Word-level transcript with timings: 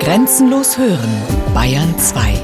Grenzenlos 0.00 0.78
hören, 0.78 1.10
Bayern 1.52 1.98
2. 1.98 2.40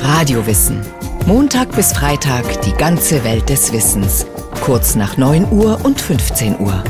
Radiowissen. 0.00 0.80
Montag 1.26 1.74
bis 1.74 1.92
Freitag 1.92 2.44
die 2.62 2.72
ganze 2.74 3.24
Welt 3.24 3.48
des 3.48 3.72
Wissens. 3.72 4.26
Kurz 4.64 4.94
nach 4.94 5.16
9 5.16 5.50
Uhr 5.50 5.84
und 5.84 6.00
15 6.00 6.60
Uhr. 6.60 6.84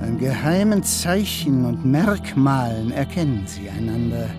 An 0.00 0.16
geheimen 0.18 0.82
Zeichen 0.82 1.66
und 1.66 1.84
Merkmalen 1.84 2.90
erkennen 2.90 3.44
sie 3.46 3.68
einander 3.68 4.30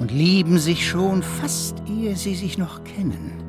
und 0.00 0.10
lieben 0.10 0.58
sich 0.58 0.88
schon 0.88 1.22
fast 1.22 1.82
ehe 1.86 2.16
sie 2.16 2.34
sich 2.34 2.56
noch 2.56 2.82
kennen. 2.84 3.43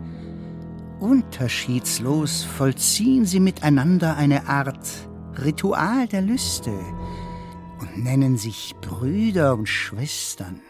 Unterschiedslos 1.06 2.44
vollziehen 2.44 3.28
sie 3.28 3.40
miteinander 3.40 4.18
eine 4.18 4.48
Art 4.48 4.88
Ritual 5.36 6.08
der 6.08 6.24
Lüste 6.24 6.72
und 7.80 8.04
nennen 8.04 8.40
sich 8.40 8.74
Brüder 8.82 9.54
und 9.54 9.70
Schwestern. 9.70 10.62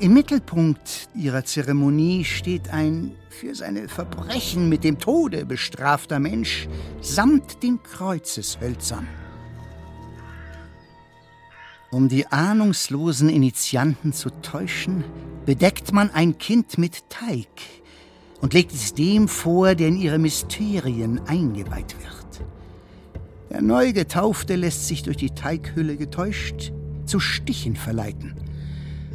Im 0.00 0.12
Mittelpunkt 0.12 1.08
ihrer 1.14 1.44
Zeremonie 1.44 2.24
steht 2.24 2.70
ein 2.70 3.14
für 3.30 3.54
seine 3.54 3.88
Verbrechen 3.88 4.68
mit 4.68 4.82
dem 4.82 4.98
Tode 4.98 5.46
bestrafter 5.46 6.18
Mensch 6.18 6.66
samt 7.00 7.62
den 7.62 7.80
Kreuzeshölzern. 7.80 9.06
Um 11.92 12.08
die 12.08 12.26
ahnungslosen 12.26 13.28
Initianten 13.28 14.12
zu 14.12 14.30
täuschen, 14.42 15.04
bedeckt 15.46 15.92
man 15.92 16.10
ein 16.10 16.38
Kind 16.38 16.76
mit 16.76 17.08
Teig 17.08 17.83
und 18.44 18.52
legt 18.52 18.74
es 18.74 18.92
dem 18.92 19.26
vor, 19.26 19.74
der 19.74 19.88
in 19.88 19.96
ihre 19.96 20.18
Mysterien 20.18 21.18
eingeweiht 21.26 21.96
wird. 21.98 22.46
Der 23.48 23.62
Neugetaufte 23.62 24.54
lässt 24.54 24.86
sich 24.86 25.02
durch 25.02 25.16
die 25.16 25.30
Teighülle 25.30 25.96
getäuscht 25.96 26.70
zu 27.06 27.20
Stichen 27.20 27.74
verleiten. 27.74 28.34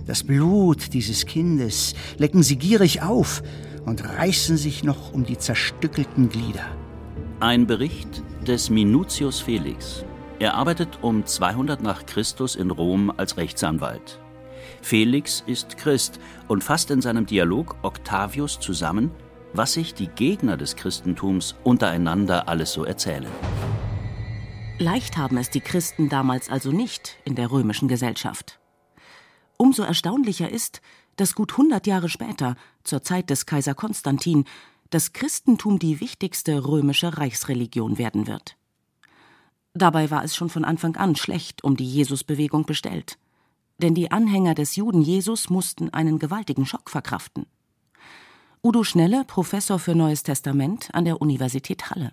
Das 0.08 0.24
Blut 0.24 0.96
dieses 0.96 1.28
Kindes 1.28 1.94
lecken 2.18 2.42
sie 2.42 2.56
gierig 2.56 3.04
auf 3.04 3.44
und 3.86 4.04
reißen 4.04 4.58
sich 4.58 4.84
noch 4.84 5.14
um 5.14 5.26
die 5.26 5.38
zerstückelten 5.38 6.30
Glieder. 6.30 6.66
Ein 7.40 7.68
Bericht 7.68 8.24
des 8.48 8.72
Minutius 8.72 9.42
Felix. 9.42 10.06
Er 10.40 10.56
arbeitet 10.56 11.04
um 11.04 11.24
200 11.24 11.84
nach 11.84 12.08
Christus 12.08 12.56
in 12.56 12.72
Rom 12.72 13.14
als 13.16 13.38
Rechtsanwalt. 13.38 14.20
Felix 14.82 15.44
ist 15.46 15.78
Christ 15.78 16.20
und 16.48 16.64
fasst 16.64 16.92
in 16.92 17.02
seinem 17.02 17.26
Dialog 17.26 17.76
Octavius 17.84 18.60
zusammen, 18.60 19.12
was 19.54 19.74
sich 19.74 19.94
die 19.94 20.08
Gegner 20.08 20.58
des 20.58 20.76
Christentums 20.76 21.56
untereinander 21.64 22.48
alles 22.48 22.74
so 22.74 22.84
erzählen. 22.84 23.32
Leicht 24.78 25.18
haben 25.18 25.38
es 25.38 25.50
die 25.50 25.62
Christen 25.62 26.08
damals 26.10 26.50
also 26.50 26.72
nicht 26.72 27.18
in 27.26 27.36
der 27.36 27.52
römischen 27.52 27.88
Gesellschaft. 27.88 28.60
Umso 29.58 29.84
erstaunlicher 29.84 30.50
ist, 30.50 30.82
dass 31.18 31.36
gut 31.36 31.52
100 31.52 31.86
Jahre 31.86 32.08
später, 32.08 32.56
zur 32.84 33.04
Zeit 33.04 33.30
des 33.30 33.46
Kaiser 33.46 33.74
Konstantin, 33.74 34.46
das 34.90 35.12
Christentum 35.12 35.80
die 35.80 36.00
wichtigste 36.00 36.66
römische 36.66 37.18
Reichsreligion 37.18 37.98
werden 37.98 38.26
wird. 38.26 38.56
Dabei 39.74 40.10
war 40.10 40.24
es 40.24 40.36
schon 40.36 40.50
von 40.50 40.64
Anfang 40.64 40.96
an 40.96 41.16
schlecht 41.16 41.64
um 41.64 41.76
die 41.76 41.86
Jesusbewegung 41.86 42.66
bestellt 42.66 43.18
denn 43.80 43.96
die 43.96 44.12
Anhänger 44.12 44.56
des 44.56 44.76
Juden 44.76 45.02
Jesus 45.02 45.50
mussten 45.50 45.90
einen 45.90 46.20
gewaltigen 46.20 46.66
Schock 46.66 46.90
verkraften. 46.90 47.46
Udo 48.62 48.84
Schnelle, 48.84 49.24
Professor 49.26 49.80
für 49.80 49.96
Neues 49.96 50.24
Testament 50.24 50.90
an 50.94 51.06
der 51.06 51.22
Universität 51.22 51.90
Halle. 51.90 52.12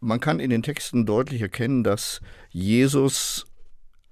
Man 0.00 0.20
kann 0.20 0.40
in 0.40 0.50
den 0.50 0.62
Texten 0.62 1.06
deutlich 1.06 1.42
erkennen, 1.42 1.84
dass 1.84 2.20
Jesus 2.50 3.46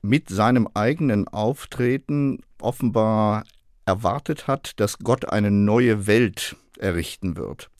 mit 0.03 0.28
seinem 0.28 0.69
eigenen 0.75 1.28
Auftreten 1.28 2.41
offenbar 2.60 3.44
erwartet 3.84 4.47
hat, 4.47 4.81
dass 4.81 4.98
Gott 4.98 5.31
eine 5.31 5.50
neue 5.50 6.06
Welt 6.06 6.56
errichten 6.78 7.37
wird. 7.37 7.71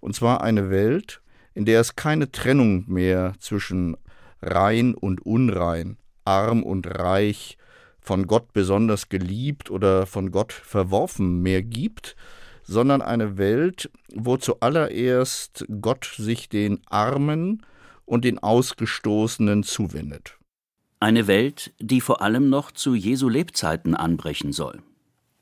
Und 0.00 0.14
zwar 0.14 0.42
eine 0.42 0.70
Welt, 0.70 1.20
in 1.54 1.64
der 1.64 1.80
es 1.80 1.96
keine 1.96 2.30
Trennung 2.30 2.84
mehr 2.88 3.34
zwischen 3.38 3.96
rein 4.40 4.94
und 4.94 5.24
unrein, 5.26 5.98
arm 6.24 6.62
und 6.62 6.86
reich, 6.86 7.58
von 8.00 8.26
Gott 8.26 8.52
besonders 8.52 9.08
geliebt 9.08 9.70
oder 9.70 10.06
von 10.06 10.30
Gott 10.30 10.52
verworfen 10.52 11.42
mehr 11.42 11.62
gibt, 11.62 12.16
sondern 12.62 13.02
eine 13.02 13.36
Welt, 13.36 13.90
wo 14.14 14.36
zuallererst 14.36 15.66
Gott 15.80 16.14
sich 16.16 16.48
den 16.48 16.80
Armen 16.86 17.62
und 18.04 18.24
den 18.24 18.38
Ausgestoßenen 18.38 19.62
zuwendet. 19.62 20.38
Eine 20.98 21.26
Welt, 21.26 21.72
die 21.78 22.00
vor 22.00 22.22
allem 22.22 22.50
noch 22.50 22.72
zu 22.72 22.94
Jesu 22.94 23.28
Lebzeiten 23.28 23.94
anbrechen 23.94 24.52
soll. 24.52 24.82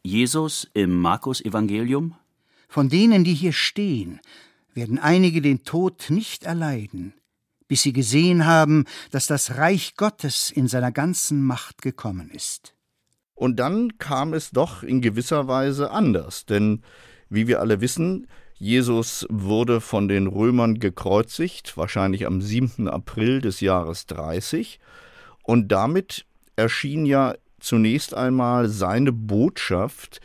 Jesus 0.03 0.71
im 0.73 1.01
Markus 1.01 1.41
Evangelium 1.41 2.15
Von 2.69 2.89
denen, 2.89 3.25
die 3.25 3.35
hier 3.35 3.53
stehen, 3.53 4.21
werden 4.75 4.99
einige 4.99 5.43
den 5.43 5.65
Tod 5.65 6.07
nicht 6.11 6.45
erleiden, 6.45 7.15
bis 7.69 7.83
sie 7.83 7.93
gesehen 7.93 8.47
haben, 8.47 8.85
dass 9.11 9.27
das 9.27 9.57
Reich 9.57 9.95
Gottes 9.97 10.51
in 10.51 10.67
seiner 10.67 10.91
ganzen 10.91 11.43
Macht 11.43 11.83
gekommen 11.83 12.31
ist. 12.31 12.75
Und 13.35 13.61
dann 13.61 13.99
kam 13.99 14.35
es 14.35 14.51
doch 14.51 14.83
in 14.83 15.01
gewisser 15.01 15.47
Weise 15.47 15.93
anders, 15.93 16.45
denn 16.45 16.83
wie 17.29 17.47
wir 17.47 17.61
alle 17.61 17.81
wissen, 17.81 18.27
Jesus 18.57 19.25
wurde 19.31 19.81
von 19.81 20.09
den 20.09 20.27
Römern 20.27 20.81
gekreuzigt, 20.81 21.77
wahrscheinlich 21.77 22.27
am 22.27 22.41
7. 22.41 22.89
April 22.89 23.41
des 23.41 23.61
Jahres 23.61 24.07
30, 24.07 24.81
und 25.45 25.69
damit 25.69 26.27
erschien 26.57 27.07
ja 27.07 27.35
zunächst 27.61 28.15
einmal 28.15 28.69
seine 28.69 29.13
Botschaft 29.13 30.21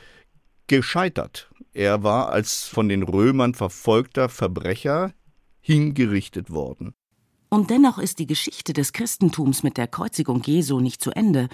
gescheitert. 0.66 1.52
Er 1.74 2.02
war 2.02 2.30
als 2.30 2.68
von 2.68 2.90
den 2.90 3.04
Römern 3.04 3.54
verfolgter 3.54 4.30
Verbrecher 4.30 5.14
hingerichtet 5.62 6.50
worden. 6.50 6.94
Und 7.54 7.70
dennoch 7.70 8.00
ist 8.00 8.18
die 8.18 8.26
Geschichte 8.26 8.74
des 8.74 8.94
Christentums 8.94 9.62
mit 9.62 9.78
der 9.78 9.86
Kreuzigung 9.86 10.42
Jesu 10.42 10.80
nicht 10.80 11.04
zu 11.04 11.12
Ende, 11.12 11.50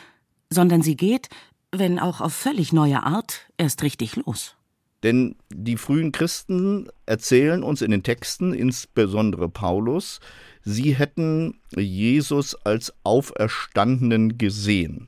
sondern 0.50 0.82
sie 0.82 0.96
geht, 0.96 1.28
wenn 1.74 2.00
auch 2.00 2.22
auf 2.22 2.32
völlig 2.32 2.72
neue 2.72 3.04
Art, 3.04 3.42
erst 3.58 3.84
richtig 3.84 4.16
los. 4.16 4.56
Denn 5.04 5.36
die 5.54 5.76
frühen 5.76 6.14
Christen 6.14 6.88
erzählen 7.06 7.64
uns 7.64 7.82
in 7.82 7.92
den 7.92 8.02
Texten, 8.02 8.54
insbesondere 8.54 9.50
Paulus, 9.50 10.22
sie 10.64 10.96
hätten 10.96 11.60
Jesus 11.76 12.56
als 12.56 12.94
Auferstandenen 13.04 14.38
gesehen. 14.38 15.08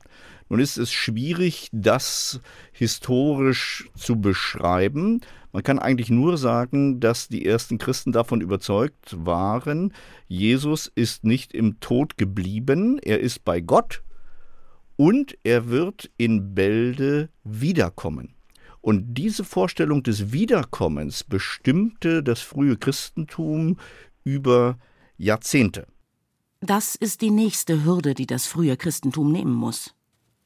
Nun 0.52 0.60
ist 0.60 0.76
es 0.76 0.92
schwierig, 0.92 1.70
das 1.72 2.38
historisch 2.72 3.88
zu 3.96 4.20
beschreiben. 4.20 5.22
Man 5.50 5.62
kann 5.62 5.78
eigentlich 5.78 6.10
nur 6.10 6.36
sagen, 6.36 7.00
dass 7.00 7.28
die 7.28 7.46
ersten 7.46 7.78
Christen 7.78 8.12
davon 8.12 8.42
überzeugt 8.42 9.16
waren, 9.16 9.94
Jesus 10.28 10.92
ist 10.94 11.24
nicht 11.24 11.54
im 11.54 11.80
Tod 11.80 12.18
geblieben, 12.18 12.98
er 12.98 13.20
ist 13.20 13.46
bei 13.46 13.62
Gott 13.62 14.02
und 14.96 15.38
er 15.42 15.70
wird 15.70 16.10
in 16.18 16.54
Bälde 16.54 17.30
wiederkommen. 17.44 18.34
Und 18.82 19.14
diese 19.14 19.44
Vorstellung 19.44 20.02
des 20.02 20.32
Wiederkommens 20.32 21.24
bestimmte 21.24 22.22
das 22.22 22.42
frühe 22.42 22.76
Christentum 22.76 23.78
über 24.22 24.76
Jahrzehnte. 25.16 25.86
Das 26.60 26.94
ist 26.94 27.22
die 27.22 27.30
nächste 27.30 27.86
Hürde, 27.86 28.12
die 28.12 28.26
das 28.26 28.46
frühe 28.46 28.76
Christentum 28.76 29.32
nehmen 29.32 29.54
muss. 29.54 29.94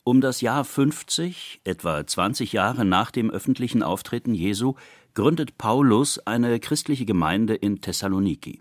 Um 0.09 0.21
das 0.21 0.41
Jahr 0.41 0.65
50, 0.65 1.63
etwa 1.65 2.07
20 2.07 2.53
Jahre 2.53 2.85
nach 2.85 3.11
dem 3.11 3.29
öffentlichen 3.29 3.83
Auftreten 3.83 4.35
Jesu, 4.35 4.75
gründet 5.15 5.59
Paulus 5.59 6.21
eine 6.21 6.61
christliche 6.61 7.05
Gemeinde 7.05 7.57
in 7.57 7.81
Thessaloniki. 7.81 8.61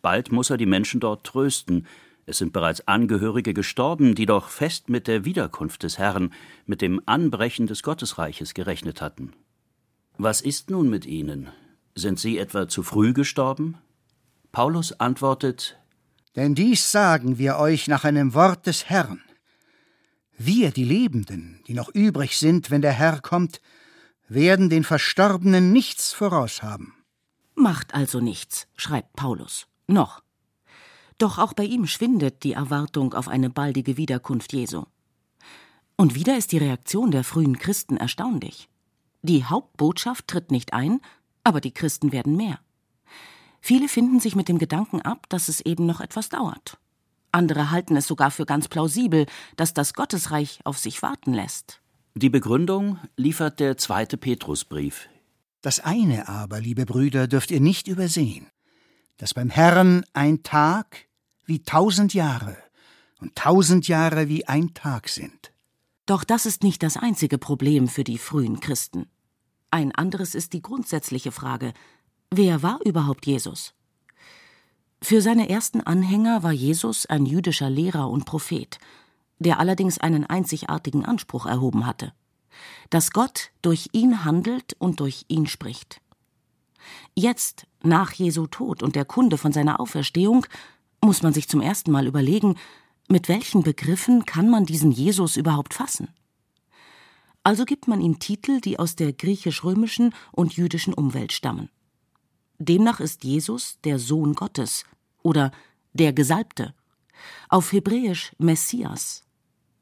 Bald 0.00 0.32
muss 0.32 0.48
er 0.48 0.56
die 0.56 0.64
Menschen 0.64 0.98
dort 0.98 1.26
trösten. 1.26 1.86
Es 2.24 2.38
sind 2.38 2.54
bereits 2.54 2.88
Angehörige 2.88 3.52
gestorben, 3.52 4.14
die 4.14 4.24
doch 4.24 4.48
fest 4.48 4.88
mit 4.88 5.08
der 5.08 5.26
Wiederkunft 5.26 5.82
des 5.82 5.98
Herrn, 5.98 6.32
mit 6.64 6.80
dem 6.80 7.02
Anbrechen 7.04 7.66
des 7.66 7.82
Gottesreiches 7.82 8.54
gerechnet 8.54 9.02
hatten. 9.02 9.34
Was 10.16 10.40
ist 10.40 10.70
nun 10.70 10.88
mit 10.88 11.04
ihnen? 11.04 11.50
Sind 11.94 12.18
sie 12.18 12.38
etwa 12.38 12.66
zu 12.66 12.82
früh 12.82 13.12
gestorben? 13.12 13.76
Paulus 14.52 14.98
antwortet 14.98 15.76
Denn 16.34 16.54
dies 16.54 16.90
sagen 16.90 17.36
wir 17.36 17.58
euch 17.58 17.88
nach 17.88 18.04
einem 18.04 18.32
Wort 18.32 18.66
des 18.66 18.88
Herrn. 18.88 19.20
Wir, 20.36 20.70
die 20.70 20.84
Lebenden, 20.84 21.60
die 21.66 21.74
noch 21.74 21.88
übrig 21.94 22.38
sind, 22.38 22.70
wenn 22.70 22.82
der 22.82 22.92
Herr 22.92 23.20
kommt, 23.20 23.60
werden 24.28 24.70
den 24.70 24.84
Verstorbenen 24.84 25.72
nichts 25.72 26.12
voraushaben. 26.12 26.94
Macht 27.54 27.94
also 27.94 28.20
nichts, 28.20 28.66
schreibt 28.76 29.14
Paulus. 29.14 29.66
Noch. 29.86 30.22
Doch 31.18 31.38
auch 31.38 31.52
bei 31.52 31.64
ihm 31.64 31.86
schwindet 31.86 32.42
die 32.42 32.54
Erwartung 32.54 33.14
auf 33.14 33.28
eine 33.28 33.50
baldige 33.50 33.96
Wiederkunft 33.96 34.52
Jesu. 34.52 34.84
Und 35.96 36.14
wieder 36.14 36.36
ist 36.36 36.52
die 36.52 36.58
Reaktion 36.58 37.10
der 37.10 37.24
frühen 37.24 37.58
Christen 37.58 37.96
erstaunlich. 37.96 38.68
Die 39.22 39.44
Hauptbotschaft 39.44 40.26
tritt 40.26 40.50
nicht 40.50 40.72
ein, 40.72 41.00
aber 41.44 41.60
die 41.60 41.72
Christen 41.72 42.10
werden 42.10 42.36
mehr. 42.36 42.58
Viele 43.60 43.86
finden 43.86 44.18
sich 44.18 44.34
mit 44.34 44.48
dem 44.48 44.58
Gedanken 44.58 45.02
ab, 45.02 45.28
dass 45.28 45.48
es 45.48 45.60
eben 45.60 45.86
noch 45.86 46.00
etwas 46.00 46.28
dauert. 46.28 46.78
Andere 47.32 47.70
halten 47.70 47.96
es 47.96 48.06
sogar 48.06 48.30
für 48.30 48.44
ganz 48.44 48.68
plausibel, 48.68 49.26
dass 49.56 49.72
das 49.72 49.94
Gottesreich 49.94 50.60
auf 50.64 50.78
sich 50.78 51.02
warten 51.02 51.32
lässt. 51.32 51.80
Die 52.14 52.28
Begründung 52.28 52.98
liefert 53.16 53.58
der 53.58 53.78
zweite 53.78 54.18
Petrusbrief. 54.18 55.08
Das 55.62 55.80
eine 55.80 56.28
aber, 56.28 56.60
liebe 56.60 56.84
Brüder, 56.84 57.26
dürft 57.26 57.50
ihr 57.50 57.60
nicht 57.60 57.88
übersehen, 57.88 58.46
dass 59.16 59.32
beim 59.32 59.48
Herrn 59.48 60.04
ein 60.12 60.42
Tag 60.42 61.06
wie 61.46 61.62
tausend 61.62 62.12
Jahre 62.12 62.56
und 63.20 63.34
tausend 63.34 63.88
Jahre 63.88 64.28
wie 64.28 64.46
ein 64.46 64.74
Tag 64.74 65.08
sind. 65.08 65.52
Doch 66.04 66.24
das 66.24 66.44
ist 66.44 66.62
nicht 66.62 66.82
das 66.82 66.96
einzige 66.96 67.38
Problem 67.38 67.88
für 67.88 68.04
die 68.04 68.18
frühen 68.18 68.60
Christen. 68.60 69.06
Ein 69.70 69.94
anderes 69.94 70.34
ist 70.34 70.52
die 70.52 70.60
grundsätzliche 70.60 71.32
Frage, 71.32 71.72
wer 72.30 72.62
war 72.62 72.80
überhaupt 72.84 73.24
Jesus? 73.24 73.72
Für 75.02 75.20
seine 75.20 75.48
ersten 75.48 75.80
Anhänger 75.80 76.44
war 76.44 76.52
Jesus 76.52 77.06
ein 77.06 77.26
jüdischer 77.26 77.68
Lehrer 77.68 78.08
und 78.08 78.24
Prophet, 78.24 78.78
der 79.40 79.58
allerdings 79.58 79.98
einen 79.98 80.24
einzigartigen 80.24 81.04
Anspruch 81.04 81.44
erhoben 81.44 81.86
hatte, 81.86 82.12
dass 82.88 83.10
Gott 83.10 83.50
durch 83.62 83.88
ihn 83.90 84.24
handelt 84.24 84.74
und 84.78 85.00
durch 85.00 85.24
ihn 85.26 85.48
spricht. 85.48 86.00
Jetzt, 87.16 87.66
nach 87.82 88.12
Jesu 88.12 88.46
Tod 88.46 88.84
und 88.84 88.94
der 88.94 89.04
Kunde 89.04 89.38
von 89.38 89.52
seiner 89.52 89.80
Auferstehung, 89.80 90.46
muss 91.00 91.22
man 91.22 91.32
sich 91.32 91.48
zum 91.48 91.60
ersten 91.60 91.90
Mal 91.90 92.06
überlegen, 92.06 92.56
mit 93.08 93.28
welchen 93.28 93.64
Begriffen 93.64 94.24
kann 94.24 94.48
man 94.48 94.66
diesen 94.66 94.92
Jesus 94.92 95.36
überhaupt 95.36 95.74
fassen? 95.74 96.10
Also 97.42 97.64
gibt 97.64 97.88
man 97.88 98.00
ihm 98.00 98.20
Titel, 98.20 98.60
die 98.60 98.78
aus 98.78 98.94
der 98.94 99.12
griechisch-römischen 99.12 100.14
und 100.30 100.54
jüdischen 100.54 100.94
Umwelt 100.94 101.32
stammen. 101.32 101.70
Demnach 102.64 103.00
ist 103.00 103.24
Jesus 103.24 103.78
der 103.82 103.98
Sohn 103.98 104.34
Gottes 104.34 104.84
oder 105.22 105.50
der 105.92 106.12
Gesalbte, 106.12 106.74
auf 107.48 107.72
Hebräisch 107.72 108.32
Messias, 108.38 109.24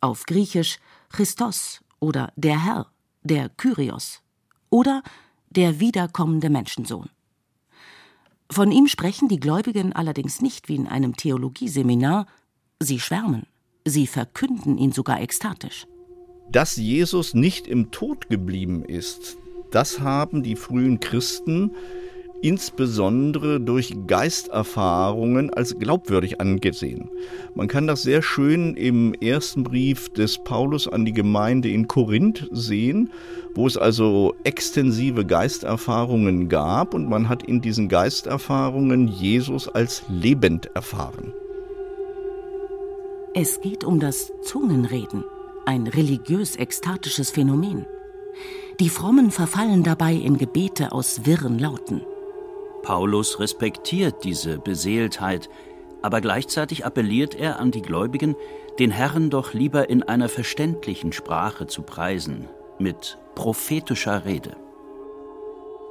auf 0.00 0.25
Griechisch 0.25 0.79
Christos 1.11 1.82
oder 1.99 2.32
der 2.37 2.65
Herr, 2.65 2.87
der 3.23 3.49
Kyrios 3.50 4.23
oder 4.71 5.03
der 5.50 5.81
wiederkommende 5.81 6.49
Menschensohn. 6.49 7.11
Von 8.50 8.73
ihm 8.73 8.87
sprechen 8.88 9.29
die 9.29 9.41
Gläubigen 9.41 9.93
allerdings 9.93 10.41
nicht 10.41 10.69
wie 10.69 10.77
in 10.77 10.88
einem 10.88 11.17
Theologieseminar, 11.17 12.27
sie 12.81 12.99
schwärmen, 12.99 13.47
sie 13.85 14.06
verkünden 14.06 14.79
ihn 14.79 14.93
sogar 14.93 15.21
ekstatisch. 15.21 15.87
Dass 16.50 16.77
Jesus 16.77 17.35
nicht 17.35 17.69
im 17.69 17.91
Tod 17.91 18.29
geblieben 18.29 18.85
ist, 18.85 19.37
das 19.71 20.00
haben 20.00 20.43
die 20.43 20.56
frühen 20.56 20.99
Christen 20.99 21.73
insbesondere 22.42 23.60
durch 23.60 23.94
Geisterfahrungen 24.06 25.50
als 25.50 25.78
glaubwürdig 25.78 26.40
angesehen. 26.40 27.10
Man 27.54 27.69
kann 27.69 27.87
das 27.87 28.02
sehr 28.02 28.22
schön 28.22 28.75
im 28.75 29.14
ersten 29.14 29.64
Brief 29.64 30.08
des 30.10 30.38
Paulus 30.38 30.88
an 30.88 31.04
die 31.04 31.12
Gemeinde 31.12 31.69
in 31.69 31.88
Korinth 31.88 32.48
sehen, 32.50 33.10
wo 33.54 33.66
es 33.66 33.76
also 33.76 34.34
extensive 34.44 35.25
Geisterfahrungen 35.25 36.48
gab 36.48 36.94
und 36.94 37.08
man 37.08 37.28
hat 37.28 37.42
in 37.42 37.60
diesen 37.60 37.88
Geisterfahrungen 37.88 39.08
Jesus 39.08 39.69
als 39.69 40.02
lebend 40.08 40.66
erfahren. 40.75 41.32
Es 43.34 43.60
geht 43.60 43.84
um 43.84 44.00
das 44.00 44.32
Zungenreden, 44.43 45.25
ein 45.64 45.86
religiös-ekstatisches 45.86 47.31
Phänomen. 47.31 47.86
Die 48.81 48.88
Frommen 48.88 49.31
verfallen 49.31 49.82
dabei 49.82 50.14
in 50.14 50.36
Gebete 50.36 50.90
aus 50.90 51.26
wirren 51.26 51.58
Lauten. 51.58 52.00
Paulus 52.82 53.38
respektiert 53.41 54.25
diese 54.25 54.59
Beseeltheit, 54.59 55.49
aber 56.03 56.21
gleichzeitig 56.21 56.85
appelliert 56.85 57.35
er 57.35 57.59
an 57.59 57.71
die 57.71 57.82
Gläubigen, 57.82 58.37
den 58.79 58.91
Herrn 58.91 59.31
doch 59.31 59.53
lieber 59.53 59.91
in 59.91 60.03
einer 60.03 60.29
verständlichen 60.29 61.12
Sprache 61.12 61.67
zu 61.67 61.82
preisen, 61.82 62.49
mit 62.79 63.19
prophetischer 63.35 64.25
Rede. 64.25 64.56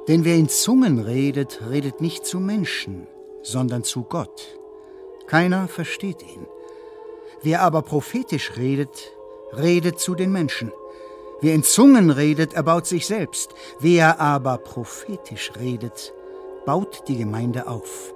Denn 0.08 0.24
wer 0.24 0.36
in 0.36 0.48
Zungen 0.48 0.98
redet, 0.98 1.60
redet 1.70 2.00
nicht 2.00 2.26
zu 2.26 2.40
Menschen, 2.40 3.06
sondern 3.42 3.84
zu 3.84 4.02
Gott. 4.02 4.58
Keiner 5.26 5.68
versteht 5.68 6.22
ihn. 6.22 6.46
Wer 7.42 7.62
aber 7.62 7.82
prophetisch 7.82 8.56
redet, 8.56 9.12
redet 9.56 10.00
zu 10.00 10.14
den 10.14 10.32
Menschen. 10.32 10.72
Wer 11.40 11.54
in 11.54 11.62
Zungen 11.62 12.10
redet, 12.10 12.54
erbaut 12.54 12.86
sich 12.86 13.06
selbst. 13.06 13.54
Wer 13.78 14.20
aber 14.20 14.58
prophetisch 14.58 15.52
redet, 15.58 16.12
baut 16.66 17.08
die 17.08 17.16
Gemeinde 17.16 17.66
auf. 17.66 18.12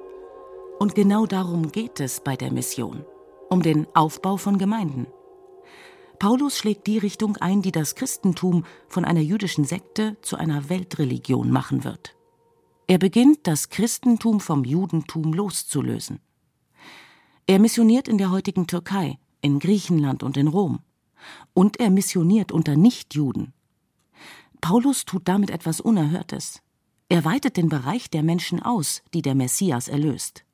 Und 0.79 0.94
genau 0.94 1.26
darum 1.26 1.73
geht 1.73 2.00
es 2.00 2.20
bei 2.20 2.37
der 2.37 2.52
Mission, 2.52 3.05
um 3.49 3.62
den 3.62 3.87
Aufbau 3.94 4.37
von 4.37 4.58
Gemeinden. 4.58 5.06
Paulus 6.19 6.58
schlägt 6.58 6.87
die 6.87 6.99
Richtung 6.99 7.37
ein, 7.38 7.62
die 7.62 7.73
das 7.73 7.94
Christentum 7.94 8.64
von 8.88 9.05
einer 9.05 9.20
jüdischen 9.20 9.64
Sekte 9.64 10.17
zu 10.23 10.37
einer 10.37 10.69
Weltreligion 10.69 11.50
machen 11.50 11.85
wird. 11.85 12.17
Er 12.87 12.99
beginnt, 12.99 13.46
das 13.46 13.70
Christentum 13.70 14.41
vom 14.41 14.64
Judentum 14.64 15.32
loszulösen. 15.32 16.20
Er 17.47 17.58
missioniert 17.58 18.08
in 18.08 18.19
der 18.19 18.31
heutigen 18.31 18.67
Türkei, 18.67 19.19
in 19.40 19.58
Griechenland 19.58 20.23
und 20.23 20.37
in 20.37 20.49
Rom. 20.49 20.81
Und 21.55 21.81
er 21.81 21.90
missioniert 21.90 22.52
unter 22.52 22.76
Nichtjuden. 22.76 23.52
Paulus 24.61 25.05
tut 25.05 25.29
damit 25.29 25.50
etwas 25.50 25.81
Unerhörtes. 25.81 26.63
Er 27.14 27.25
weitet 27.25 27.56
den 27.56 27.69
Bereich 27.69 28.11
der 28.11 28.25
Menschen 28.25 28.61
aus, 28.61 29.00
die 29.14 29.22
der 29.22 29.37
Messias 29.37 29.87
erlöst. 29.87 30.44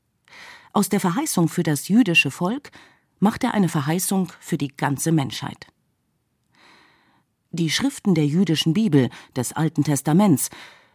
Aus 0.74 0.90
der 0.90 1.00
Verheißung 1.00 1.48
für 1.48 1.62
das 1.62 1.88
jüdische 1.88 2.30
Volk 2.30 2.70
macht 3.18 3.44
er 3.44 3.54
eine 3.54 3.70
Verheißung 3.70 4.30
für 4.40 4.58
die 4.58 4.68
ganze 4.68 5.10
Menschheit. 5.10 5.68
Die 7.50 7.70
Schriften 7.70 8.14
der 8.14 8.26
jüdischen 8.26 8.74
Bibel, 8.74 9.08
des 9.34 9.54
Alten 9.54 9.84
Testaments, 9.84 10.50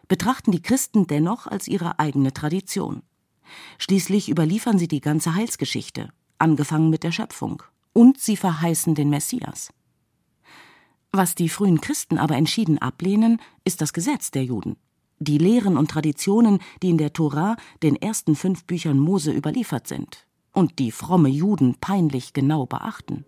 betrachten 0.07 0.51
die 0.51 0.61
Christen 0.61 1.07
dennoch 1.07 1.47
als 1.47 1.67
ihre 1.67 1.97
eigene 1.97 2.31
Tradition. 2.31 3.01
Schließlich 3.79 4.29
überliefern 4.29 4.77
sie 4.77 4.87
die 4.87 5.01
ganze 5.01 5.33
Heilsgeschichte, 5.33 6.09
angefangen 6.37 6.91
mit 6.91 7.01
der 7.01 7.11
Schöpfung, 7.11 7.63
und 7.91 8.19
sie 8.19 8.37
verheißen 8.37 8.93
den 8.93 9.09
Messias. 9.09 9.73
Was 11.11 11.33
die 11.33 11.49
frühen 11.49 11.81
Christen 11.81 12.19
aber 12.19 12.35
entschieden 12.35 12.77
ablehnen, 12.77 13.41
ist 13.63 13.81
das 13.81 13.93
Gesetz 13.93 14.29
der 14.29 14.43
Juden 14.43 14.77
die 15.19 15.37
Lehren 15.37 15.77
und 15.77 15.91
Traditionen, 15.91 16.59
die 16.81 16.89
in 16.89 16.97
der 16.97 17.13
Tora, 17.13 17.55
den 17.83 17.95
ersten 17.95 18.35
fünf 18.35 18.65
Büchern 18.65 18.99
Mose 18.99 19.31
überliefert 19.31 19.87
sind 19.87 20.25
und 20.53 20.79
die 20.79 20.91
fromme 20.91 21.29
Juden 21.29 21.75
peinlich 21.79 22.33
genau 22.33 22.65
beachten. 22.65 23.25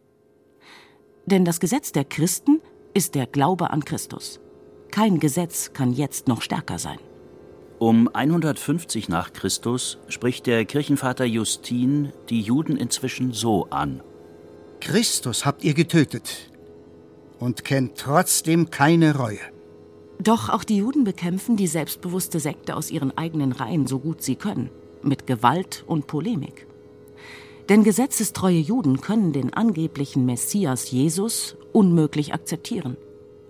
Denn 1.25 1.45
das 1.45 1.59
Gesetz 1.59 1.91
der 1.91 2.05
Christen 2.05 2.61
ist 2.93 3.15
der 3.15 3.27
Glaube 3.27 3.69
an 3.71 3.83
Christus. 3.83 4.39
Kein 4.91 5.19
Gesetz 5.19 5.73
kann 5.73 5.91
jetzt 5.91 6.27
noch 6.27 6.41
stärker 6.41 6.79
sein. 6.79 6.99
Um 7.79 8.09
150 8.11 9.07
nach 9.07 9.33
Christus 9.33 9.99
spricht 10.07 10.47
der 10.47 10.65
Kirchenvater 10.65 11.25
Justin 11.25 12.11
die 12.29 12.41
Juden 12.41 12.75
inzwischen 12.75 13.33
so 13.33 13.67
an. 13.69 14.01
Christus 14.79 15.45
habt 15.45 15.63
ihr 15.63 15.73
getötet 15.73 16.51
und 17.39 17.63
kennt 17.63 17.97
trotzdem 17.97 18.71
keine 18.71 19.15
Reue. 19.15 19.56
Doch 20.19 20.49
auch 20.49 20.63
die 20.63 20.77
Juden 20.77 21.03
bekämpfen 21.03 21.57
die 21.57 21.67
selbstbewusste 21.67 22.39
Sekte 22.39 22.75
aus 22.75 22.89
ihren 22.91 23.15
eigenen 23.17 23.51
Reihen 23.51 23.85
so 23.87 23.99
gut 23.99 24.21
sie 24.21 24.35
können, 24.35 24.69
mit 25.03 25.27
Gewalt 25.27 25.83
und 25.87 26.07
Polemik. 26.07 26.65
Denn 27.69 27.83
gesetzestreue 27.83 28.59
Juden 28.59 29.01
können 29.01 29.33
den 29.33 29.53
angeblichen 29.53 30.25
Messias 30.25 30.89
Jesus 30.89 31.57
unmöglich 31.73 32.33
akzeptieren. 32.33 32.97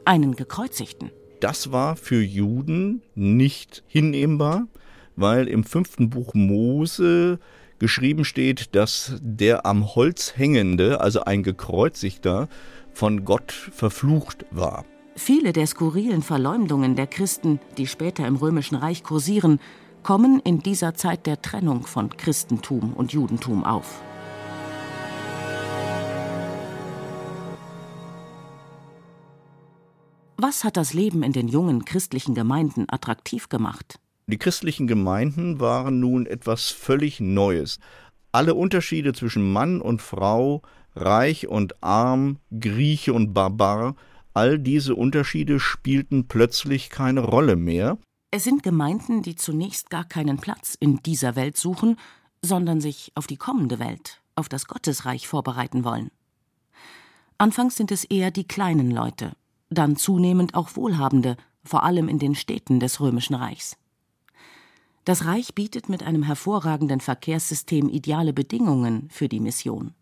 Einen 0.05 0.35
gekreuzigten. 0.35 1.11
Das 1.39 1.71
war 1.71 1.95
für 1.95 2.21
Juden 2.21 3.03
nicht 3.13 3.83
hinnehmbar, 3.87 4.67
weil 5.15 5.47
im 5.47 5.63
fünften 5.63 6.09
Buch 6.09 6.33
Mose 6.33 7.39
geschrieben 7.79 8.25
steht, 8.25 8.75
dass 8.75 9.13
der 9.21 9.65
am 9.67 9.95
Holz 9.95 10.33
hängende, 10.35 10.99
also 10.99 11.21
ein 11.21 11.43
gekreuzigter, 11.43 12.49
von 12.93 13.23
Gott 13.23 13.51
verflucht 13.51 14.45
war. 14.49 14.83
Viele 15.17 15.51
der 15.51 15.65
skurrilen 15.65 16.21
Verleumdungen 16.21 16.95
der 16.95 17.07
Christen, 17.07 17.59
die 17.77 17.87
später 17.87 18.27
im 18.27 18.35
Römischen 18.35 18.75
Reich 18.75 19.03
kursieren, 19.03 19.59
kommen 20.03 20.39
in 20.39 20.59
dieser 20.59 20.93
Zeit 20.93 21.25
der 21.25 21.41
Trennung 21.41 21.87
von 21.87 22.15
Christentum 22.15 22.93
und 22.93 23.13
Judentum 23.13 23.63
auf. 23.63 23.99
Was 30.37 30.63
hat 30.63 30.77
das 30.77 30.93
Leben 30.93 31.23
in 31.23 31.33
den 31.33 31.47
jungen 31.47 31.83
christlichen 31.83 32.35
Gemeinden 32.35 32.85
attraktiv 32.87 33.49
gemacht? 33.49 33.99
Die 34.27 34.37
christlichen 34.37 34.85
Gemeinden 34.85 35.59
waren 35.59 35.99
nun 35.99 36.27
etwas 36.27 36.69
völlig 36.69 37.19
Neues. 37.19 37.79
Alle 38.31 38.53
Unterschiede 38.53 39.13
zwischen 39.13 39.51
Mann 39.51 39.81
und 39.81 40.03
Frau, 40.03 40.61
reich 40.95 41.47
und 41.47 41.81
arm, 41.83 42.37
Grieche 42.51 43.13
und 43.13 43.33
Barbar 43.33 43.95
all 44.37 44.59
diese 44.59 44.93
Unterschiede 44.93 45.59
spielten 45.59 46.27
plötzlich 46.27 46.91
keine 46.91 47.21
Rolle 47.21 47.55
mehr. 47.55 47.97
Es 48.29 48.43
sind 48.43 48.61
Gemeinden, 48.61 49.23
die 49.23 49.35
zunächst 49.35 49.89
gar 49.89 50.03
keinen 50.03 50.37
Platz 50.37 50.77
in 50.79 51.01
dieser 51.01 51.35
Welt 51.35 51.57
suchen, 51.57 51.97
sondern 52.43 52.79
sich 52.79 53.11
auf 53.15 53.25
die 53.25 53.37
kommende 53.37 53.79
Welt, 53.79 54.21
auf 54.35 54.47
das 54.47 54.67
Gottesreich 54.67 55.27
vorbereiten 55.27 55.83
wollen. 55.83 56.11
Anfangs 57.39 57.77
sind 57.77 57.91
es 57.91 58.03
eher 58.03 58.29
die 58.29 58.47
kleinen 58.47 58.91
Leute, 58.91 59.31
dann 59.71 59.95
zunehmend 59.95 60.53
auch 60.53 60.75
Wohlhabende, 60.75 61.35
vor 61.63 61.81
allem 61.81 62.07
in 62.07 62.19
den 62.19 62.35
Städten 62.35 62.79
des 62.79 62.99
Römischen 62.99 63.33
Reichs. 63.33 63.75
Das 65.03 65.25
Reich 65.25 65.55
bietet 65.55 65.89
mit 65.89 66.03
einem 66.03 66.21
hervorragenden 66.21 66.99
Verkehrssystem 66.99 67.89
ideale 67.89 68.33
Bedingungen 68.33 69.09
für 69.09 69.29
die 69.29 69.39
Mission. 69.39 69.95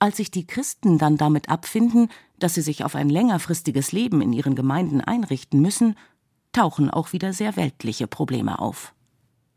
Als 0.00 0.16
sich 0.16 0.30
die 0.30 0.46
Christen 0.46 0.98
dann 0.98 1.16
damit 1.16 1.48
abfinden, 1.48 2.08
dass 2.38 2.54
sie 2.54 2.62
sich 2.62 2.84
auf 2.84 2.96
ein 2.96 3.08
längerfristiges 3.08 3.92
Leben 3.92 4.22
in 4.22 4.32
ihren 4.32 4.56
Gemeinden 4.56 5.00
einrichten 5.00 5.60
müssen, 5.60 5.96
tauchen 6.52 6.90
auch 6.90 7.12
wieder 7.12 7.32
sehr 7.32 7.54
weltliche 7.56 8.06
Probleme 8.06 8.58
auf. 8.58 8.92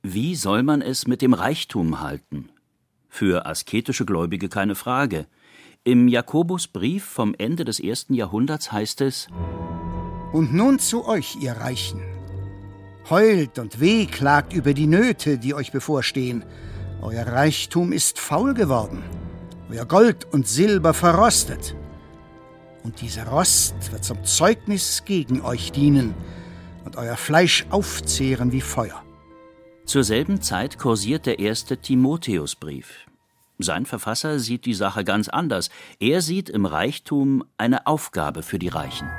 Wie 0.04 0.36
soll 0.36 0.62
man 0.62 0.82
es 0.82 1.08
mit 1.08 1.22
dem 1.22 1.34
Reichtum 1.34 2.02
halten? 2.02 2.50
Für 3.10 3.46
asketische 3.46 4.06
Gläubige 4.06 4.50
keine 4.50 4.76
Frage. 4.76 5.28
Im 5.84 6.08
Jakobusbrief 6.08 7.04
vom 7.04 7.34
Ende 7.34 7.66
des 7.66 7.80
ersten 7.80 8.14
Jahrhunderts 8.14 8.72
heißt 8.72 9.02
es: 9.02 9.28
Und 10.34 10.54
nun 10.54 10.78
zu 10.78 11.08
euch, 11.08 11.38
ihr 11.42 11.54
Reichen 11.54 12.02
Heult 13.10 13.60
und 13.60 13.82
wehklagt 13.82 14.54
über 14.54 14.74
die 14.74 14.88
Nöte, 14.88 15.38
die 15.38 15.54
euch 15.54 15.74
bevorstehen. 15.74 16.46
Euer 17.02 17.28
Reichtum 17.28 17.92
ist 17.92 18.18
faul 18.18 18.54
geworden, 18.54 19.04
euer 19.74 19.86
Gold 19.86 20.32
und 20.32 20.48
Silber 20.48 20.94
verrostet. 20.94 21.76
Und 22.84 23.02
dieser 23.02 23.28
Rost 23.28 23.76
wird 23.92 24.04
zum 24.04 24.24
Zeugnis 24.24 25.04
gegen 25.06 25.42
euch 25.42 25.72
dienen 25.72 26.14
und 26.86 26.96
euer 26.98 27.16
Fleisch 27.16 27.66
aufzehren 27.70 28.52
wie 28.52 28.62
Feuer. 28.62 29.02
Zur 29.86 30.04
selben 30.04 30.42
Zeit 30.42 30.78
kursiert 30.78 31.26
der 31.26 31.40
erste 31.40 31.78
Timotheusbrief. 31.78 33.08
Sein 33.58 33.86
Verfasser 33.86 34.40
sieht 34.40 34.66
die 34.66 34.74
Sache 34.74 35.04
ganz 35.04 35.28
anders. 35.28 35.70
Er 36.00 36.22
sieht 36.22 36.50
im 36.50 36.66
Reichtum 36.66 37.44
eine 37.58 37.88
Aufgabe 37.88 38.44
für 38.44 38.60
die 38.60 38.68
Reichen. 38.68 39.10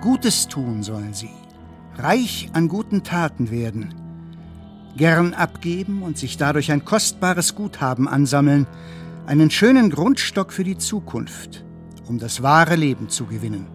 Gutes 0.00 0.48
tun 0.48 0.82
sollen 0.82 1.14
sie, 1.14 1.30
reich 1.96 2.48
an 2.54 2.68
guten 2.68 3.02
Taten 3.04 3.50
werden, 3.50 3.94
gern 4.96 5.32
abgeben 5.34 6.02
und 6.02 6.18
sich 6.18 6.36
dadurch 6.36 6.72
ein 6.72 6.84
kostbares 6.84 7.54
Guthaben 7.54 8.08
ansammeln, 8.08 8.66
einen 9.26 9.50
schönen 9.50 9.90
Grundstock 9.90 10.52
für 10.52 10.64
die 10.64 10.78
Zukunft, 10.78 11.64
um 12.06 12.18
das 12.18 12.42
wahre 12.42 12.76
Leben 12.76 13.08
zu 13.08 13.26
gewinnen. 13.26 13.66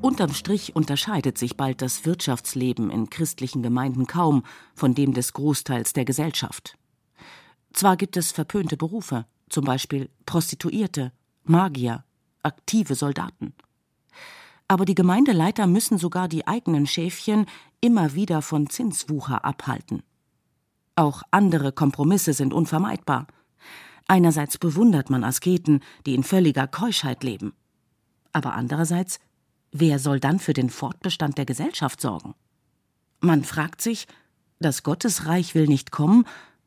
Unterm 0.00 0.32
Strich 0.32 0.74
unterscheidet 0.74 1.38
sich 1.38 1.56
bald 1.56 1.80
das 1.80 2.04
Wirtschaftsleben 2.04 2.90
in 2.90 3.08
christlichen 3.08 3.62
Gemeinden 3.62 4.06
kaum 4.06 4.42
von 4.74 4.94
dem 4.94 5.12
des 5.12 5.32
Großteils 5.32 5.92
der 5.92 6.04
Gesellschaft. 6.04 6.76
Zwar 7.72 7.96
gibt 7.96 8.16
es 8.16 8.32
verpönte 8.32 8.76
Berufe, 8.76 9.26
zum 9.48 9.64
Beispiel 9.64 10.10
Prostituierte, 10.26 11.12
Magier, 11.44 12.04
aktive 12.42 12.94
Soldaten 12.94 13.54
aber 14.72 14.86
die 14.86 14.94
Gemeindeleiter 14.94 15.66
müssen 15.66 15.98
sogar 15.98 16.28
die 16.28 16.46
eigenen 16.46 16.86
Schäfchen 16.86 17.44
immer 17.82 18.14
wieder 18.14 18.40
von 18.40 18.70
Zinswucher 18.70 19.44
abhalten. 19.44 20.02
Auch 20.96 21.22
andere 21.30 21.72
Kompromisse 21.72 22.32
sind 22.32 22.54
unvermeidbar. 22.54 23.26
Einerseits 24.08 24.58
bewundert 24.58 25.10
man 25.10 25.24
Asketen, 25.24 25.80
die 26.06 26.14
in 26.14 26.22
völliger 26.22 26.66
Keuschheit 26.66 27.22
leben. 27.22 27.52
Aber 28.32 28.54
andererseits, 28.54 29.20
wer 29.70 29.98
soll 29.98 30.20
dann 30.20 30.38
für 30.38 30.52
den 30.52 30.70
Fortbestand 30.70 31.38
der 31.38 31.46
Gesellschaft 31.46 32.00
sorgen? 32.00 32.34
Man 33.20 33.44
fragt 33.44 33.80
sich, 33.80 34.06
das 34.58 34.82
Gottesreich 34.82 35.54
will 35.54 35.66
nicht 35.66 35.90
kommen 35.90 36.24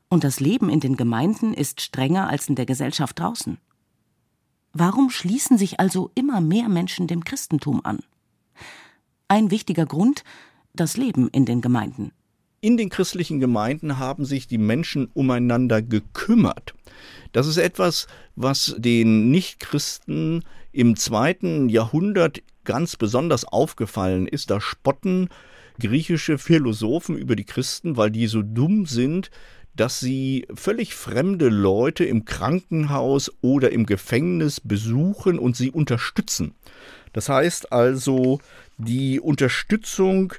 und 0.09 0.23
das 0.23 0.39
Leben 0.39 0.69
in 0.69 0.79
den 0.79 0.97
Gemeinden 0.97 1.53
ist 1.53 1.81
strenger 1.81 2.29
als 2.29 2.47
in 2.47 2.55
der 2.55 2.65
Gesellschaft 2.65 3.19
draußen. 3.19 3.57
Warum 4.73 5.09
schließen 5.09 5.57
sich 5.57 5.79
also 5.79 6.11
immer 6.15 6.41
mehr 6.41 6.67
Menschen 6.67 7.07
dem 7.07 7.23
Christentum 7.23 7.81
an? 7.83 7.99
Ein 9.27 9.49
wichtiger 9.51 9.85
Grund 9.85 10.23
das 10.73 10.97
Leben 10.97 11.29
in 11.29 11.45
den 11.45 11.61
Gemeinden. 11.61 12.11
In 12.65 12.77
den 12.77 12.89
christlichen 12.89 13.39
Gemeinden 13.39 13.99
haben 13.99 14.25
sich 14.25 14.47
die 14.47 14.57
Menschen 14.57 15.11
umeinander 15.13 15.83
gekümmert. 15.83 16.73
Das 17.31 17.45
ist 17.45 17.57
etwas, 17.57 18.07
was 18.35 18.73
den 18.79 19.29
Nichtchristen 19.29 20.43
im 20.71 20.95
zweiten 20.95 21.69
Jahrhundert 21.69 22.41
ganz 22.63 22.95
besonders 22.95 23.45
aufgefallen 23.45 24.27
ist. 24.27 24.49
Da 24.49 24.59
spotten 24.59 25.29
griechische 25.79 26.39
Philosophen 26.39 27.15
über 27.15 27.35
die 27.35 27.43
Christen, 27.43 27.97
weil 27.97 28.09
die 28.09 28.25
so 28.25 28.41
dumm 28.41 28.87
sind, 28.87 29.29
dass 29.75 29.99
sie 29.99 30.47
völlig 30.55 30.95
fremde 30.95 31.49
Leute 31.49 32.03
im 32.03 32.25
Krankenhaus 32.25 33.31
oder 33.41 33.71
im 33.73 33.85
Gefängnis 33.85 34.59
besuchen 34.59 35.37
und 35.37 35.55
sie 35.55 35.69
unterstützen. 35.69 36.55
Das 37.13 37.29
heißt 37.29 37.71
also, 37.71 38.39
die 38.79 39.19
Unterstützung 39.19 40.33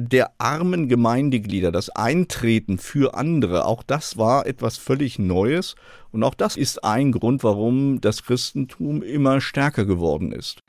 der 0.00 0.30
armen 0.38 0.88
Gemeindeglieder, 0.88 1.72
das 1.72 1.90
Eintreten 1.90 2.78
für 2.78 3.14
andere, 3.14 3.64
auch 3.64 3.82
das 3.82 4.16
war 4.16 4.46
etwas 4.46 4.76
völlig 4.76 5.18
Neues 5.18 5.74
und 6.12 6.22
auch 6.22 6.34
das 6.34 6.56
ist 6.56 6.84
ein 6.84 7.10
Grund, 7.10 7.42
warum 7.42 8.00
das 8.00 8.22
Christentum 8.22 9.02
immer 9.02 9.40
stärker 9.40 9.86
geworden 9.86 10.30
ist. 10.30 10.62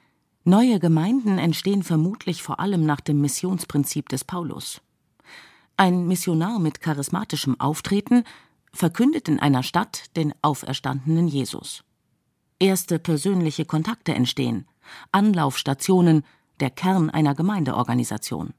Neue 0.46 0.80
Gemeinden 0.80 1.38
entstehen 1.38 1.84
vermutlich 1.84 2.42
vor 2.42 2.60
allem 2.60 2.88
nach 2.88 3.02
dem 3.02 3.22
Missionsprinzip 3.22 4.10
des 4.10 4.24
Paulus. 4.24 4.82
Ein 5.78 6.08
Missionar 6.08 6.58
mit 6.58 6.82
charismatischem 6.82 7.60
Auftreten 7.60 8.24
verkündet 8.74 9.30
in 9.30 9.40
einer 9.40 9.62
Stadt 9.62 10.06
den 10.16 10.34
auferstandenen 10.42 11.28
Jesus. 11.28 11.84
Erste 12.58 12.98
persönliche 12.98 13.66
Kontakte 13.66 14.16
entstehen, 14.16 14.66
Anlaufstationen, 15.12 16.24
der 16.60 16.72
Kern 16.72 17.12
einer 17.12 17.36
Gemeindeorganisation. 17.36 18.56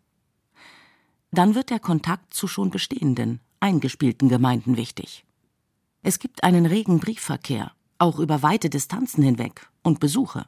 Dann 1.32 1.54
wird 1.54 1.70
der 1.70 1.78
Kontakt 1.78 2.34
zu 2.34 2.48
schon 2.48 2.70
bestehenden, 2.70 3.40
eingespielten 3.60 4.28
Gemeinden 4.28 4.76
wichtig. 4.76 5.24
Es 6.02 6.18
gibt 6.18 6.42
einen 6.44 6.66
regen 6.66 6.98
Briefverkehr, 6.98 7.72
auch 7.98 8.18
über 8.18 8.42
weite 8.42 8.70
Distanzen 8.70 9.22
hinweg, 9.22 9.68
und 9.82 10.00
Besuche. 10.00 10.46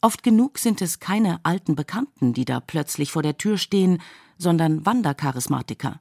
Oft 0.00 0.22
genug 0.22 0.58
sind 0.58 0.82
es 0.82 1.00
keine 1.00 1.40
alten 1.44 1.74
Bekannten, 1.74 2.34
die 2.34 2.44
da 2.44 2.60
plötzlich 2.60 3.10
vor 3.10 3.22
der 3.22 3.38
Tür 3.38 3.56
stehen, 3.56 4.02
sondern 4.36 4.84
Wandercharismatiker, 4.84 6.00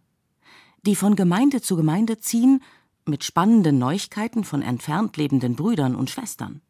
die 0.85 0.95
von 0.95 1.15
Gemeinde 1.15 1.61
zu 1.61 1.77
Gemeinde 1.77 2.19
ziehen, 2.19 2.61
mit 3.05 3.23
spannenden 3.23 3.79
Neuigkeiten 3.79 4.43
von 4.43 4.61
entfernt 4.61 5.15
lebenden 5.17 5.55
Brüdern 5.55 5.95
und 5.95 6.09
Schwestern. 6.09 6.61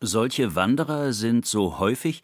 Solche 0.00 0.56
Wanderer 0.56 1.12
sind 1.12 1.46
so 1.46 1.78
häufig, 1.78 2.22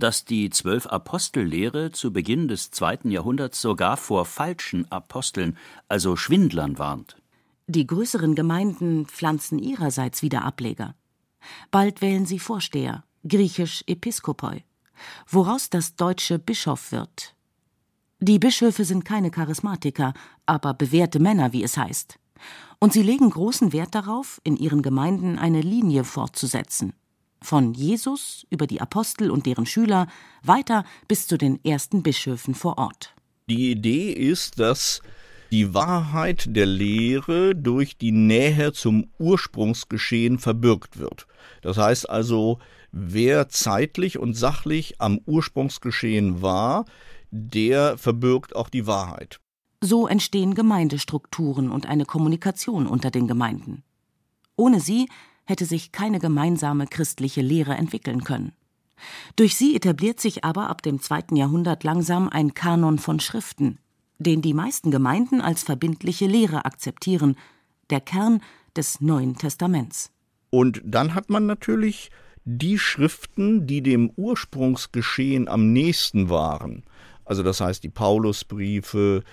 dass 0.00 0.24
die 0.24 0.50
zwölf 0.50 0.86
Apostellehre 0.86 1.92
zu 1.92 2.12
Beginn 2.12 2.48
des 2.48 2.70
zweiten 2.70 3.10
Jahrhunderts 3.10 3.60
sogar 3.60 3.96
vor 3.96 4.24
falschen 4.24 4.90
Aposteln, 4.90 5.56
also 5.88 6.16
Schwindlern 6.16 6.78
warnt. 6.78 7.16
Die 7.66 7.86
größeren 7.86 8.34
Gemeinden 8.34 9.06
pflanzen 9.06 9.58
ihrerseits 9.58 10.22
wieder 10.22 10.44
Ableger. 10.44 10.94
Bald 11.70 12.02
wählen 12.02 12.26
sie 12.26 12.38
Vorsteher, 12.38 13.04
griechisch 13.26 13.84
Episkopoi, 13.86 14.64
woraus 15.28 15.70
das 15.70 15.96
deutsche 15.96 16.38
Bischof 16.38 16.92
wird, 16.92 17.34
die 18.26 18.38
Bischöfe 18.38 18.86
sind 18.86 19.04
keine 19.04 19.30
Charismatiker, 19.30 20.14
aber 20.46 20.72
bewährte 20.72 21.20
Männer, 21.20 21.52
wie 21.52 21.62
es 21.62 21.76
heißt. 21.76 22.18
Und 22.78 22.94
sie 22.94 23.02
legen 23.02 23.28
großen 23.28 23.74
Wert 23.74 23.94
darauf, 23.94 24.40
in 24.44 24.56
ihren 24.56 24.80
Gemeinden 24.80 25.38
eine 25.38 25.60
Linie 25.60 26.04
fortzusetzen. 26.04 26.94
Von 27.44 27.74
Jesus 27.74 28.46
über 28.48 28.66
die 28.66 28.80
Apostel 28.80 29.30
und 29.30 29.44
deren 29.44 29.66
Schüler 29.66 30.06
weiter 30.42 30.82
bis 31.08 31.26
zu 31.26 31.36
den 31.36 31.62
ersten 31.62 32.02
Bischöfen 32.02 32.54
vor 32.54 32.78
Ort. 32.78 33.14
Die 33.50 33.70
Idee 33.70 34.12
ist, 34.12 34.58
dass 34.58 35.02
die 35.52 35.74
Wahrheit 35.74 36.46
der 36.56 36.64
Lehre 36.64 37.54
durch 37.54 37.98
die 37.98 38.12
Nähe 38.12 38.72
zum 38.72 39.10
Ursprungsgeschehen 39.18 40.38
verbürgt 40.38 40.98
wird. 40.98 41.26
Das 41.60 41.76
heißt 41.76 42.08
also, 42.08 42.60
wer 42.92 43.50
zeitlich 43.50 44.18
und 44.18 44.32
sachlich 44.32 45.02
am 45.02 45.20
Ursprungsgeschehen 45.26 46.40
war, 46.40 46.86
der 47.30 47.98
verbirgt 47.98 48.56
auch 48.56 48.70
die 48.70 48.86
Wahrheit. 48.86 49.38
So 49.82 50.08
entstehen 50.08 50.54
Gemeindestrukturen 50.54 51.70
und 51.70 51.84
eine 51.84 52.06
Kommunikation 52.06 52.86
unter 52.86 53.10
den 53.10 53.28
Gemeinden. 53.28 53.82
Ohne 54.56 54.80
sie 54.80 55.10
hätte 55.44 55.66
sich 55.66 55.92
keine 55.92 56.18
gemeinsame 56.18 56.86
christliche 56.86 57.42
Lehre 57.42 57.74
entwickeln 57.74 58.24
können. 58.24 58.52
Durch 59.36 59.56
sie 59.56 59.76
etabliert 59.76 60.20
sich 60.20 60.44
aber 60.44 60.68
ab 60.70 60.82
dem 60.82 61.00
zweiten 61.00 61.36
Jahrhundert 61.36 61.84
langsam 61.84 62.28
ein 62.28 62.54
Kanon 62.54 62.98
von 62.98 63.20
Schriften, 63.20 63.78
den 64.18 64.40
die 64.40 64.54
meisten 64.54 64.90
Gemeinden 64.90 65.40
als 65.40 65.62
verbindliche 65.62 66.26
Lehre 66.26 66.64
akzeptieren, 66.64 67.36
der 67.90 68.00
Kern 68.00 68.40
des 68.76 69.00
Neuen 69.00 69.36
Testaments. 69.36 70.10
Und 70.50 70.80
dann 70.84 71.14
hat 71.14 71.30
man 71.30 71.46
natürlich 71.46 72.10
die 72.44 72.78
Schriften, 72.78 73.66
die 73.66 73.82
dem 73.82 74.10
Ursprungsgeschehen 74.16 75.48
am 75.48 75.72
nächsten 75.72 76.28
waren, 76.28 76.84
also 77.24 77.42
das 77.42 77.60
heißt 77.60 77.82
die 77.82 77.90
Paulusbriefe, 77.90 79.24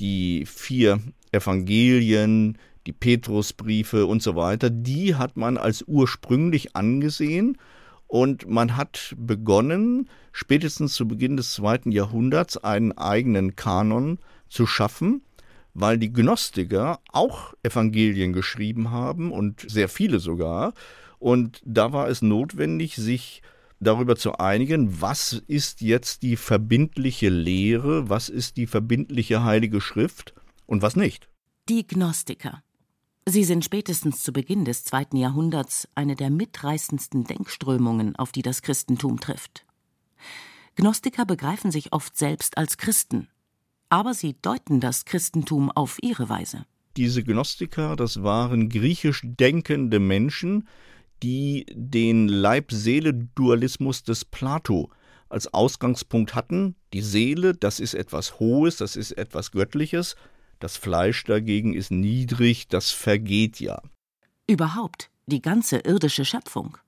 die 0.00 0.44
vier 0.46 1.00
Evangelien, 1.32 2.58
die 2.86 2.92
Petrusbriefe 2.92 4.06
und 4.06 4.22
so 4.22 4.36
weiter, 4.36 4.70
die 4.70 5.16
hat 5.16 5.36
man 5.36 5.56
als 5.56 5.82
ursprünglich 5.86 6.76
angesehen 6.76 7.58
und 8.06 8.48
man 8.48 8.76
hat 8.76 9.14
begonnen, 9.18 10.08
spätestens 10.32 10.94
zu 10.94 11.08
Beginn 11.08 11.36
des 11.36 11.52
zweiten 11.52 11.90
Jahrhunderts 11.90 12.56
einen 12.56 12.92
eigenen 12.92 13.56
Kanon 13.56 14.18
zu 14.48 14.66
schaffen, 14.66 15.22
weil 15.74 15.98
die 15.98 16.12
Gnostiker 16.12 17.00
auch 17.12 17.54
Evangelien 17.62 18.32
geschrieben 18.32 18.90
haben 18.90 19.32
und 19.32 19.68
sehr 19.68 19.88
viele 19.88 20.20
sogar. 20.20 20.72
Und 21.18 21.60
da 21.64 21.92
war 21.92 22.08
es 22.08 22.22
notwendig, 22.22 22.96
sich 22.96 23.42
darüber 23.80 24.16
zu 24.16 24.38
einigen, 24.38 25.00
was 25.00 25.32
ist 25.32 25.80
jetzt 25.80 26.22
die 26.22 26.36
verbindliche 26.36 27.28
Lehre, 27.28 28.08
was 28.08 28.28
ist 28.28 28.56
die 28.56 28.66
verbindliche 28.66 29.44
heilige 29.44 29.80
Schrift 29.80 30.34
und 30.66 30.80
was 30.82 30.96
nicht. 30.96 31.28
Die 31.68 31.86
Gnostiker. 31.86 32.62
Sie 33.28 33.42
sind 33.42 33.64
spätestens 33.64 34.22
zu 34.22 34.32
Beginn 34.32 34.64
des 34.64 34.84
zweiten 34.84 35.16
Jahrhunderts 35.16 35.88
eine 35.96 36.14
der 36.14 36.30
mitreißendsten 36.30 37.24
Denkströmungen, 37.24 38.14
auf 38.14 38.30
die 38.30 38.42
das 38.42 38.62
Christentum 38.62 39.18
trifft. 39.18 39.66
Gnostiker 40.76 41.26
begreifen 41.26 41.72
sich 41.72 41.92
oft 41.92 42.16
selbst 42.16 42.56
als 42.56 42.78
Christen, 42.78 43.26
aber 43.88 44.14
sie 44.14 44.36
deuten 44.40 44.78
das 44.78 45.06
Christentum 45.06 45.72
auf 45.72 45.98
ihre 46.02 46.28
Weise. 46.28 46.66
Diese 46.96 47.24
Gnostiker, 47.24 47.96
das 47.96 48.22
waren 48.22 48.68
griechisch 48.68 49.22
denkende 49.24 49.98
Menschen, 49.98 50.68
die 51.22 51.66
den 51.74 52.28
Leib-Seele-Dualismus 52.28 54.04
des 54.04 54.24
Plato 54.24 54.90
als 55.28 55.52
Ausgangspunkt 55.52 56.36
hatten. 56.36 56.76
Die 56.92 57.02
Seele, 57.02 57.54
das 57.54 57.80
ist 57.80 57.94
etwas 57.94 58.38
Hohes, 58.38 58.76
das 58.76 58.94
ist 58.94 59.12
etwas 59.12 59.50
Göttliches, 59.50 60.14
das 60.58 60.76
Fleisch 60.76 61.24
dagegen 61.24 61.74
ist 61.74 61.90
niedrig, 61.90 62.68
das 62.68 62.90
vergeht 62.90 63.60
ja. 63.60 63.82
Überhaupt 64.46 65.10
die 65.26 65.42
ganze 65.42 65.78
irdische 65.78 66.24
Schöpfung. 66.24 66.78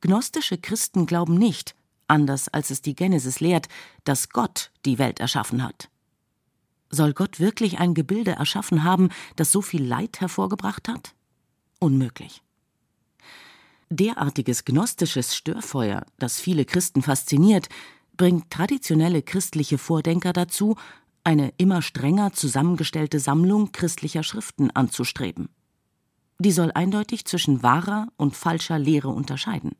Gnostische 0.00 0.58
Christen 0.58 1.06
glauben 1.06 1.34
nicht, 1.34 1.74
anders 2.06 2.48
als 2.48 2.70
es 2.70 2.82
die 2.82 2.94
Genesis 2.94 3.40
lehrt, 3.40 3.68
dass 4.04 4.28
Gott 4.28 4.70
die 4.84 4.98
Welt 4.98 5.20
erschaffen 5.20 5.62
hat. 5.62 5.88
Soll 6.90 7.14
Gott 7.14 7.40
wirklich 7.40 7.78
ein 7.78 7.94
Gebilde 7.94 8.32
erschaffen 8.32 8.84
haben, 8.84 9.08
das 9.34 9.50
so 9.50 9.62
viel 9.62 9.84
Leid 9.84 10.20
hervorgebracht 10.20 10.88
hat? 10.88 11.14
Unmöglich. 11.80 12.42
Derartiges 13.88 14.64
gnostisches 14.64 15.36
Störfeuer, 15.36 16.04
das 16.18 16.40
viele 16.40 16.64
Christen 16.64 17.02
fasziniert, 17.02 17.68
bringt 18.16 18.50
traditionelle 18.50 19.22
christliche 19.22 19.78
Vordenker 19.78 20.32
dazu, 20.32 20.76
eine 21.26 21.52
immer 21.56 21.82
strenger 21.82 22.32
zusammengestellte 22.32 23.18
Sammlung 23.18 23.72
christlicher 23.72 24.22
Schriften 24.22 24.70
anzustreben. 24.70 25.48
Die 26.38 26.52
soll 26.52 26.70
eindeutig 26.72 27.24
zwischen 27.24 27.64
wahrer 27.64 28.06
und 28.16 28.36
falscher 28.36 28.78
Lehre 28.78 29.08
unterscheiden. 29.08 29.72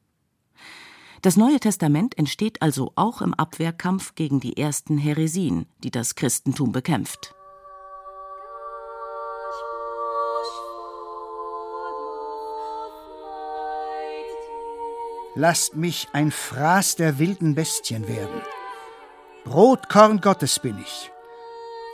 Das 1.22 1.36
Neue 1.36 1.60
Testament 1.60 2.18
entsteht 2.18 2.62
also 2.62 2.92
auch 2.96 3.22
im 3.22 3.32
Abwehrkampf 3.32 4.16
gegen 4.16 4.40
die 4.40 4.56
ersten 4.56 4.98
Häresien, 4.98 5.66
die 5.84 5.92
das 5.92 6.16
Christentum 6.16 6.72
bekämpft. 6.72 7.32
Lasst 15.36 15.76
mich 15.76 16.08
ein 16.12 16.32
Fraß 16.32 16.96
der 16.96 17.20
wilden 17.20 17.54
Bestien 17.54 18.08
werden. 18.08 18.40
Brotkorn 19.44 20.20
Gottes 20.20 20.58
bin 20.58 20.78
ich 20.78 21.12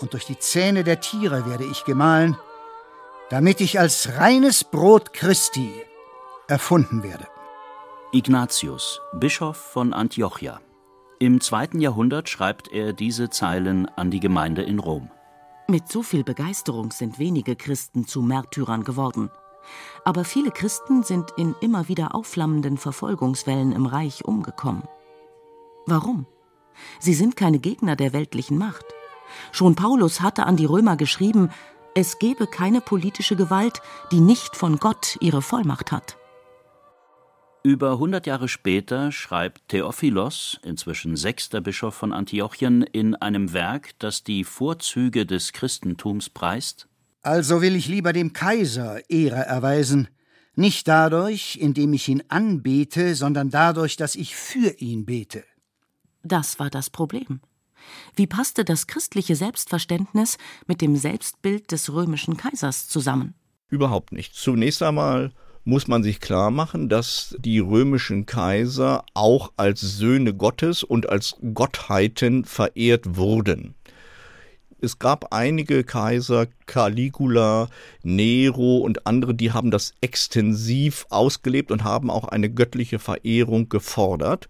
und 0.01 0.13
durch 0.13 0.27
die 0.27 0.39
Zähne 0.39 0.85
der 0.85 1.01
Tiere 1.01 1.47
werde 1.47 1.65
ich 1.65 1.85
gemahlen, 1.85 2.37
damit 3.31 3.61
ich 3.61 3.79
als 3.79 4.17
reines 4.17 4.65
Brot 4.65 5.13
Christi 5.13 5.73
erfunden 6.49 7.03
werde. 7.03 7.27
Ignatius, 8.13 9.01
Bischof 9.15 9.57
von 9.57 9.95
Antiochia. 9.95 10.61
Im 11.19 11.41
zweiten 11.41 11.81
Jahrhundert 11.81 12.29
schreibt 12.29 12.69
er 12.73 12.93
diese 12.93 13.31
Zeilen 13.31 13.89
an 13.97 14.11
die 14.11 14.21
Gemeinde 14.21 14.63
in 14.63 14.81
Rom. 14.81 15.11
Mit 15.69 15.89
so 15.89 16.03
viel 16.03 16.25
Begeisterung 16.25 16.91
sind 16.91 17.19
wenige 17.19 17.57
Christen 17.57 18.07
zu 18.07 18.21
Märtyrern 18.21 18.85
geworden. 18.85 19.31
Aber 20.05 20.25
viele 20.25 20.51
Christen 20.51 21.05
sind 21.05 21.31
in 21.37 21.55
immer 21.61 21.89
wieder 21.89 22.15
aufflammenden 22.15 22.77
Verfolgungswellen 22.77 23.73
im 23.73 23.87
Reich 23.87 24.25
umgekommen. 24.25 24.83
Warum? 25.87 26.27
Sie 26.99 27.15
sind 27.15 27.37
keine 27.37 27.61
Gegner 27.61 27.97
der 27.97 28.13
weltlichen 28.13 28.59
Macht. 28.59 28.85
Schon 29.51 29.75
Paulus 29.75 30.21
hatte 30.21 30.47
an 30.47 30.57
die 30.57 30.65
Römer 30.65 30.97
geschrieben, 30.97 31.51
es 31.95 32.19
gebe 32.19 32.47
keine 32.47 32.81
politische 32.81 33.37
Gewalt, 33.37 33.81
die 34.11 34.21
nicht 34.21 34.57
von 34.57 34.79
Gott 34.79 35.17
ihre 35.21 35.43
Vollmacht 35.43 35.93
hat. 35.93 36.17
Über 37.65 37.93
100 37.93 38.27
Jahre 38.27 38.49
später 38.49 39.13
schreibt 39.13 39.69
Theophilos, 39.69 40.59
inzwischen 40.65 41.17
sechster 41.17 41.61
Bischof 41.61 41.95
von 41.95 42.13
Antiochien, 42.13 42.83
in 42.83 43.15
einem 43.15 43.53
Werk, 43.53 43.91
das 44.01 44.25
die 44.25 44.43
Vorzüge 44.43 45.27
des 45.27 45.53
Christentums 45.53 46.29
preist: 46.29 46.89
Also 47.23 47.63
will 47.63 47.77
ich 47.77 47.87
lieber 47.87 48.13
dem 48.13 48.33
Kaiser 48.33 49.09
Ehre 49.09 49.47
erweisen, 49.47 50.09
nicht 50.57 50.89
dadurch, 50.89 51.57
indem 51.61 51.93
ich 51.93 52.09
ihn 52.09 52.25
anbete, 52.29 53.15
sondern 53.15 53.51
dadurch, 53.51 53.97
dass 53.97 54.17
ich 54.17 54.35
für 54.35 54.81
ihn 54.81 55.05
bete. 55.07 55.45
Das 56.25 56.59
war 56.59 56.69
das 56.69 56.91
Problem. 56.91 57.41
Wie 58.17 58.27
passte 58.27 58.65
das 58.65 58.87
christliche 58.87 59.37
Selbstverständnis 59.37 60.39
mit 60.67 60.81
dem 60.81 60.97
Selbstbild 60.97 61.73
des 61.73 61.93
römischen 61.93 62.37
Kaisers 62.37 62.89
zusammen? 62.89 63.35
Überhaupt 63.69 64.13
nicht. 64.13 64.35
Zunächst 64.35 64.83
einmal 64.83 65.33
muss 65.65 65.87
man 65.89 66.03
sich 66.03 66.21
klar 66.21 66.51
machen, 66.51 66.89
dass 66.89 67.37
die 67.39 67.59
römischen 67.59 68.27
Kaiser 68.27 69.05
auch 69.15 69.53
als 69.57 69.81
Söhne 69.81 70.35
Gottes 70.35 70.83
und 70.83 71.09
als 71.09 71.37
Gottheiten 71.55 72.45
verehrt 72.45 73.17
wurden. 73.17 73.75
Es 74.81 74.99
gab 74.99 75.33
einige 75.33 75.85
Kaiser, 75.85 76.49
Caligula, 76.67 77.69
Nero 78.03 78.79
und 78.79 79.07
andere, 79.07 79.33
die 79.33 79.53
haben 79.53 79.71
das 79.71 79.95
extensiv 80.01 81.07
ausgelebt 81.09 81.71
und 81.71 81.85
haben 81.85 82.11
auch 82.11 82.27
eine 82.27 82.51
göttliche 82.51 82.99
Verehrung 82.99 83.69
gefordert. 83.69 84.49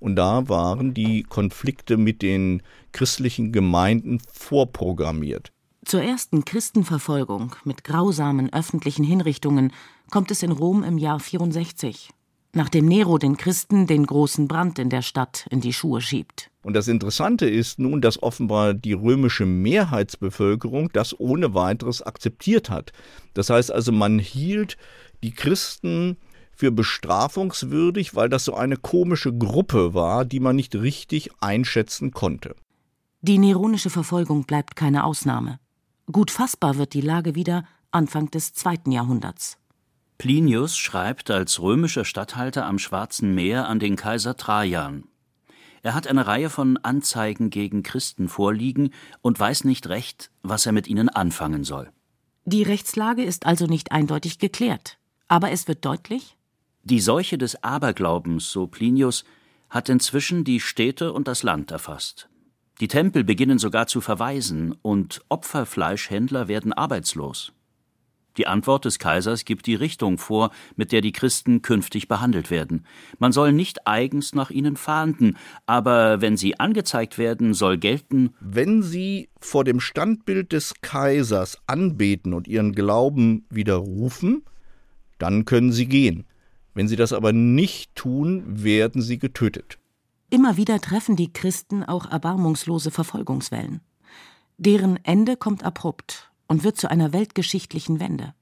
Und 0.00 0.16
da 0.16 0.48
waren 0.48 0.94
die 0.94 1.22
Konflikte 1.24 1.96
mit 1.96 2.22
den 2.22 2.62
christlichen 2.92 3.52
Gemeinden 3.52 4.20
vorprogrammiert. 4.32 5.52
Zur 5.84 6.02
ersten 6.02 6.44
Christenverfolgung 6.44 7.56
mit 7.64 7.82
grausamen 7.82 8.52
öffentlichen 8.52 9.04
Hinrichtungen 9.04 9.72
kommt 10.10 10.30
es 10.30 10.42
in 10.42 10.52
Rom 10.52 10.84
im 10.84 10.98
Jahr 10.98 11.18
64, 11.18 12.10
nachdem 12.52 12.86
Nero 12.86 13.18
den 13.18 13.36
Christen 13.36 13.86
den 13.86 14.04
großen 14.04 14.48
Brand 14.48 14.78
in 14.78 14.90
der 14.90 15.02
Stadt 15.02 15.46
in 15.50 15.60
die 15.60 15.72
Schuhe 15.72 16.00
schiebt. 16.00 16.50
Und 16.62 16.74
das 16.74 16.88
Interessante 16.88 17.48
ist 17.48 17.78
nun, 17.78 18.02
dass 18.02 18.22
offenbar 18.22 18.74
die 18.74 18.92
römische 18.92 19.46
Mehrheitsbevölkerung 19.46 20.90
das 20.92 21.18
ohne 21.18 21.54
weiteres 21.54 22.02
akzeptiert 22.02 22.68
hat. 22.68 22.92
Das 23.32 23.48
heißt 23.48 23.72
also, 23.72 23.90
man 23.90 24.18
hielt 24.18 24.76
die 25.22 25.32
Christen 25.32 26.18
für 26.58 26.72
bestrafungswürdig, 26.72 28.16
weil 28.16 28.28
das 28.28 28.44
so 28.44 28.54
eine 28.54 28.76
komische 28.76 29.32
Gruppe 29.32 29.94
war, 29.94 30.24
die 30.24 30.40
man 30.40 30.56
nicht 30.56 30.74
richtig 30.74 31.30
einschätzen 31.40 32.10
konnte. 32.10 32.56
Die 33.20 33.38
neronische 33.38 33.90
Verfolgung 33.90 34.42
bleibt 34.42 34.74
keine 34.74 35.04
Ausnahme. 35.04 35.60
Gut 36.10 36.32
fassbar 36.32 36.76
wird 36.76 36.94
die 36.94 37.00
Lage 37.00 37.36
wieder 37.36 37.64
Anfang 37.92 38.32
des 38.32 38.54
zweiten 38.54 38.90
Jahrhunderts. 38.90 39.56
Plinius 40.18 40.76
schreibt 40.76 41.30
als 41.30 41.60
römischer 41.60 42.04
Statthalter 42.04 42.66
am 42.66 42.80
Schwarzen 42.80 43.36
Meer 43.36 43.68
an 43.68 43.78
den 43.78 43.94
Kaiser 43.94 44.36
Trajan. 44.36 45.04
Er 45.82 45.94
hat 45.94 46.08
eine 46.08 46.26
Reihe 46.26 46.50
von 46.50 46.76
Anzeigen 46.78 47.50
gegen 47.50 47.84
Christen 47.84 48.28
vorliegen 48.28 48.90
und 49.20 49.38
weiß 49.38 49.62
nicht 49.62 49.88
recht, 49.88 50.32
was 50.42 50.66
er 50.66 50.72
mit 50.72 50.88
ihnen 50.88 51.08
anfangen 51.08 51.62
soll. 51.62 51.92
Die 52.46 52.64
Rechtslage 52.64 53.22
ist 53.22 53.46
also 53.46 53.66
nicht 53.66 53.92
eindeutig 53.92 54.40
geklärt. 54.40 54.98
Aber 55.28 55.50
es 55.50 55.68
wird 55.68 55.84
deutlich, 55.84 56.37
die 56.88 57.00
Seuche 57.00 57.38
des 57.38 57.62
Aberglaubens, 57.62 58.50
so 58.50 58.66
Plinius, 58.66 59.24
hat 59.70 59.88
inzwischen 59.88 60.44
die 60.44 60.60
Städte 60.60 61.12
und 61.12 61.28
das 61.28 61.42
Land 61.42 61.70
erfasst. 61.70 62.28
Die 62.80 62.88
Tempel 62.88 63.24
beginnen 63.24 63.58
sogar 63.58 63.86
zu 63.86 64.00
verweisen 64.00 64.74
und 64.82 65.20
Opferfleischhändler 65.28 66.48
werden 66.48 66.72
arbeitslos. 66.72 67.52
Die 68.38 68.46
Antwort 68.46 68.84
des 68.84 69.00
Kaisers 69.00 69.44
gibt 69.44 69.66
die 69.66 69.74
Richtung 69.74 70.16
vor, 70.16 70.52
mit 70.76 70.92
der 70.92 71.00
die 71.00 71.10
Christen 71.10 71.60
künftig 71.60 72.06
behandelt 72.06 72.52
werden. 72.52 72.86
Man 73.18 73.32
soll 73.32 73.52
nicht 73.52 73.86
eigens 73.86 74.32
nach 74.32 74.50
ihnen 74.50 74.76
fahnden, 74.76 75.36
aber 75.66 76.20
wenn 76.20 76.36
sie 76.36 76.58
angezeigt 76.58 77.18
werden, 77.18 77.52
soll 77.52 77.78
gelten, 77.78 78.34
wenn 78.38 78.80
sie 78.82 79.28
vor 79.40 79.64
dem 79.64 79.80
Standbild 79.80 80.52
des 80.52 80.74
Kaisers 80.82 81.58
anbeten 81.66 82.32
und 82.32 82.46
ihren 82.46 82.72
Glauben 82.72 83.44
widerrufen, 83.50 84.44
dann 85.18 85.44
können 85.44 85.72
sie 85.72 85.86
gehen. 85.86 86.24
Wenn 86.78 86.86
sie 86.86 86.94
das 86.94 87.12
aber 87.12 87.32
nicht 87.32 87.96
tun, 87.96 88.44
werden 88.46 89.02
sie 89.02 89.18
getötet. 89.18 89.80
Immer 90.30 90.56
wieder 90.56 90.80
treffen 90.80 91.16
die 91.16 91.32
Christen 91.32 91.82
auch 91.82 92.08
erbarmungslose 92.08 92.92
Verfolgungswellen. 92.92 93.80
Deren 94.58 94.96
Ende 95.04 95.36
kommt 95.36 95.64
abrupt 95.64 96.30
und 96.46 96.62
wird 96.62 96.76
zu 96.76 96.88
einer 96.88 97.12
weltgeschichtlichen 97.12 97.98
Wende. 97.98 98.32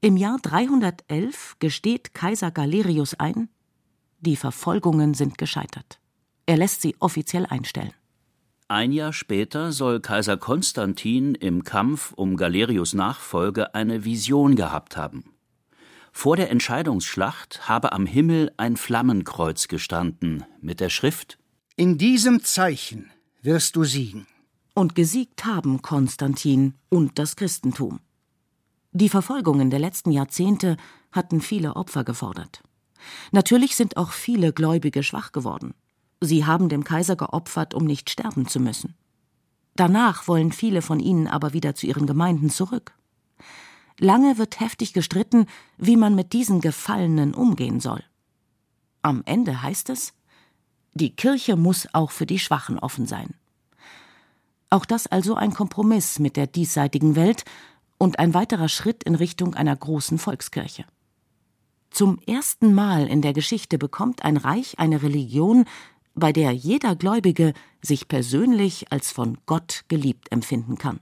Im 0.00 0.16
Jahr 0.16 0.38
311 0.42 1.54
gesteht 1.60 2.12
Kaiser 2.12 2.50
Galerius 2.50 3.14
ein, 3.20 3.48
die 4.18 4.34
Verfolgungen 4.34 5.14
sind 5.14 5.38
gescheitert. 5.38 6.00
Er 6.46 6.56
lässt 6.56 6.82
sie 6.82 6.96
offiziell 6.98 7.46
einstellen. 7.46 7.92
Ein 8.66 8.90
Jahr 8.90 9.12
später 9.12 9.70
soll 9.70 10.00
Kaiser 10.00 10.38
Konstantin 10.38 11.36
im 11.36 11.62
Kampf 11.62 12.14
um 12.14 12.36
Galerius 12.36 12.94
Nachfolge 12.94 13.76
eine 13.76 14.04
Vision 14.04 14.56
gehabt 14.56 14.96
haben. 14.96 15.33
Vor 16.16 16.36
der 16.36 16.50
Entscheidungsschlacht 16.50 17.68
habe 17.68 17.92
am 17.92 18.06
Himmel 18.06 18.52
ein 18.56 18.76
Flammenkreuz 18.76 19.68
gestanden 19.68 20.44
mit 20.62 20.78
der 20.80 20.88
Schrift 20.88 21.38
In 21.76 21.98
diesem 21.98 22.42
Zeichen 22.42 23.10
wirst 23.42 23.76
du 23.76 23.84
siegen. 23.84 24.26
Und 24.74 24.94
gesiegt 24.94 25.44
haben 25.44 25.82
Konstantin 25.82 26.74
und 26.88 27.18
das 27.18 27.36
Christentum. 27.36 27.98
Die 28.92 29.08
Verfolgungen 29.08 29.70
der 29.70 29.80
letzten 29.80 30.12
Jahrzehnte 30.12 30.76
hatten 31.12 31.40
viele 31.40 31.74
Opfer 31.74 32.04
gefordert. 32.04 32.62
Natürlich 33.32 33.76
sind 33.76 33.96
auch 33.96 34.12
viele 34.12 34.52
Gläubige 34.52 35.02
schwach 35.02 35.32
geworden. 35.32 35.74
Sie 36.20 36.46
haben 36.46 36.68
dem 36.68 36.84
Kaiser 36.84 37.16
geopfert, 37.16 37.74
um 37.74 37.84
nicht 37.84 38.08
sterben 38.08 38.46
zu 38.46 38.60
müssen. 38.60 38.94
Danach 39.74 40.28
wollen 40.28 40.52
viele 40.52 40.80
von 40.80 41.00
ihnen 41.00 41.26
aber 41.26 41.52
wieder 41.52 41.74
zu 41.74 41.86
ihren 41.86 42.06
Gemeinden 42.06 42.50
zurück. 42.50 42.94
Lange 43.98 44.38
wird 44.38 44.60
heftig 44.60 44.92
gestritten, 44.92 45.46
wie 45.76 45.96
man 45.96 46.14
mit 46.14 46.32
diesen 46.32 46.60
Gefallenen 46.60 47.34
umgehen 47.34 47.80
soll. 47.80 48.02
Am 49.02 49.22
Ende 49.24 49.62
heißt 49.62 49.90
es, 49.90 50.14
die 50.94 51.14
Kirche 51.14 51.56
muss 51.56 51.88
auch 51.92 52.10
für 52.10 52.26
die 52.26 52.38
Schwachen 52.38 52.78
offen 52.78 53.06
sein. 53.06 53.34
Auch 54.70 54.84
das 54.84 55.06
also 55.06 55.34
ein 55.34 55.52
Kompromiss 55.52 56.18
mit 56.18 56.36
der 56.36 56.46
diesseitigen 56.46 57.14
Welt 57.14 57.44
und 57.98 58.18
ein 58.18 58.34
weiterer 58.34 58.68
Schritt 58.68 59.04
in 59.04 59.14
Richtung 59.14 59.54
einer 59.54 59.76
großen 59.76 60.18
Volkskirche. 60.18 60.84
Zum 61.90 62.18
ersten 62.26 62.74
Mal 62.74 63.06
in 63.06 63.22
der 63.22 63.32
Geschichte 63.32 63.78
bekommt 63.78 64.24
ein 64.24 64.36
Reich 64.36 64.78
eine 64.80 65.02
Religion, 65.02 65.64
bei 66.14 66.32
der 66.32 66.52
jeder 66.52 66.96
Gläubige 66.96 67.54
sich 67.82 68.08
persönlich 68.08 68.90
als 68.90 69.12
von 69.12 69.38
Gott 69.46 69.84
geliebt 69.88 70.32
empfinden 70.32 70.76
kann. 70.76 71.00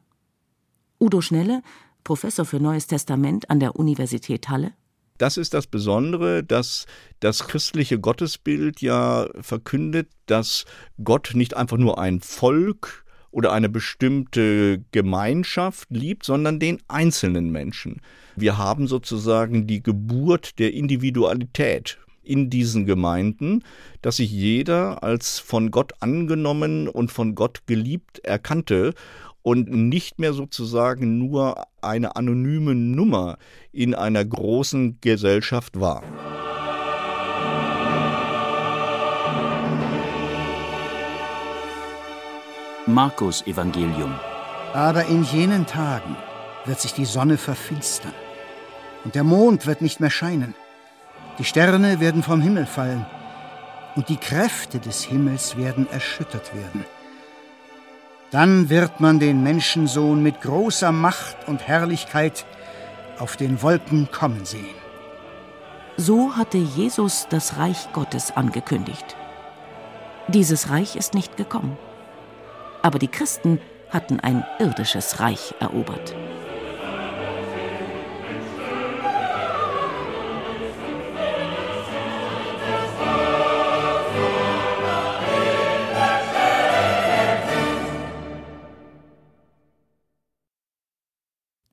Udo 1.01 1.21
Schnelle, 1.21 1.63
Professor 2.05 2.45
für 2.45 2.61
Neues 2.61 2.87
Testament 2.87 3.51
an 3.51 3.61
der 3.61 3.77
Universität 3.77 4.49
Halle. 4.49 4.73
Das 5.19 5.37
ist 5.37 5.55
das 5.55 5.67
Besondere, 5.67 6.43
dass 6.43 6.87
das 7.21 7.47
christliche 7.47 8.01
Gottesbild 8.01 8.81
ja 8.81 9.29
verkündet, 9.41 10.09
dass 10.27 10.65
Gott 11.05 11.33
nicht 11.35 11.55
einfach 11.57 11.77
nur 11.77 11.99
ein 11.99 12.21
Volk 12.21 13.05
oder 13.31 13.53
eine 13.53 13.69
bestimmte 13.69 14.85
Gemeinschaft 14.93 15.88
liebt, 15.91 16.25
sondern 16.25 16.59
den 16.59 16.79
einzelnen 16.88 17.51
Menschen. 17.51 18.01
Wir 18.37 18.59
haben 18.59 18.87
sozusagen 18.87 19.67
die 19.67 19.83
Geburt 19.83 20.59
der 20.59 20.73
Individualität 20.75 21.99
in 22.23 22.51
diesen 22.51 22.87
Gemeinden, 22.87 23.65
dass 24.01 24.17
sich 24.17 24.31
jeder 24.31 25.03
als 25.03 25.38
von 25.38 25.71
Gott 25.71 25.93
angenommen 26.01 26.88
und 26.88 27.11
von 27.11 27.35
Gott 27.35 27.67
geliebt 27.67 28.21
erkannte 28.21 28.95
und 29.43 29.71
nicht 29.71 30.19
mehr 30.19 30.33
sozusagen 30.33 31.19
nur 31.19 31.65
eine 31.81 32.17
anonyme 32.17 32.75
Nummer 32.75 33.37
in 33.73 33.95
einer 33.95 34.25
großen 34.25 34.99
Gesellschaft 35.01 35.79
war. 35.79 36.03
Markus 42.87 43.47
Evangelium. 43.47 44.13
Aber 44.73 45.07
in 45.07 45.23
jenen 45.25 45.67
Tagen 45.67 46.17
wird 46.65 46.81
sich 46.81 46.93
die 46.93 47.05
Sonne 47.05 47.39
verfinstern 47.39 48.15
und 49.05 49.15
der 49.15 49.25
Mond 49.25 49.67
wird 49.67 49.83
nicht 49.83 50.01
mehr 50.01 50.11
scheinen. 50.11 50.55
Die 51.39 51.45
Sterne 51.45 52.01
werden 52.01 52.23
vom 52.23 52.41
Himmel 52.41 52.67
fallen 52.67 53.07
und 53.95 54.09
die 54.09 54.17
Kräfte 54.17 54.79
des 54.79 55.03
Himmels 55.05 55.57
werden 55.57 55.89
erschüttert 55.91 56.55
werden. 56.55 56.85
Dann 58.33 58.68
wird 58.68 58.99
man 58.99 59.21
den 59.21 59.42
Menschensohn 59.42 60.23
mit 60.23 60.40
großer 60.40 60.90
Macht 60.90 61.37
und 61.47 61.68
Herrlichkeit 61.68 62.45
auf 63.18 63.37
den 63.37 63.62
Wolken 63.62 64.11
kommen 64.11 64.45
sehen. 64.45 64.75
So 65.97 66.35
hatte 66.35 66.59
Jesus 66.59 67.27
das 67.31 67.59
Reich 67.59 67.92
Gottes 67.92 68.35
angekündigt. 68.35 69.16
Dieses 70.29 70.71
Reich 70.71 70.97
ist 70.97 71.14
nicht 71.14 71.37
gekommen 71.37 71.77
aber 72.83 72.99
die 72.99 73.09
Christen 73.09 73.61
hatten 73.90 74.21
ein 74.21 74.45
irdisches 74.59 75.21
Reich 75.21 75.55
erobert. 75.61 76.14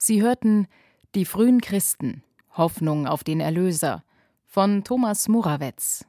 Sie 0.10 0.24
hörten 0.24 0.66
Die 1.14 1.24
frühen 1.24 1.62
Christen 1.62 2.24
Hoffnung 2.58 3.06
auf 3.06 3.24
den 3.24 3.40
Erlöser 3.40 4.04
von 4.48 4.84
Thomas 4.84 5.28
Murawetz. 5.28 6.04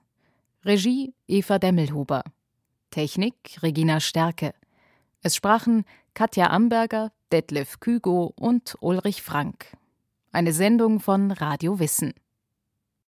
Regie 0.64 1.12
Eva 1.28 1.58
Demmelhuber. 1.58 2.24
Technik 2.88 3.58
Regina 3.60 4.00
Stärke. 4.00 4.54
Es 5.20 5.36
sprachen 5.36 5.84
Katja 6.14 6.48
Amberger, 6.48 7.12
Detlef 7.30 7.78
Kügo 7.78 8.32
und 8.36 8.74
Ulrich 8.80 9.20
Frank. 9.20 9.66
Eine 10.32 10.54
Sendung 10.54 11.00
von 11.00 11.30
Radio 11.30 11.78
Wissen. 11.78 12.14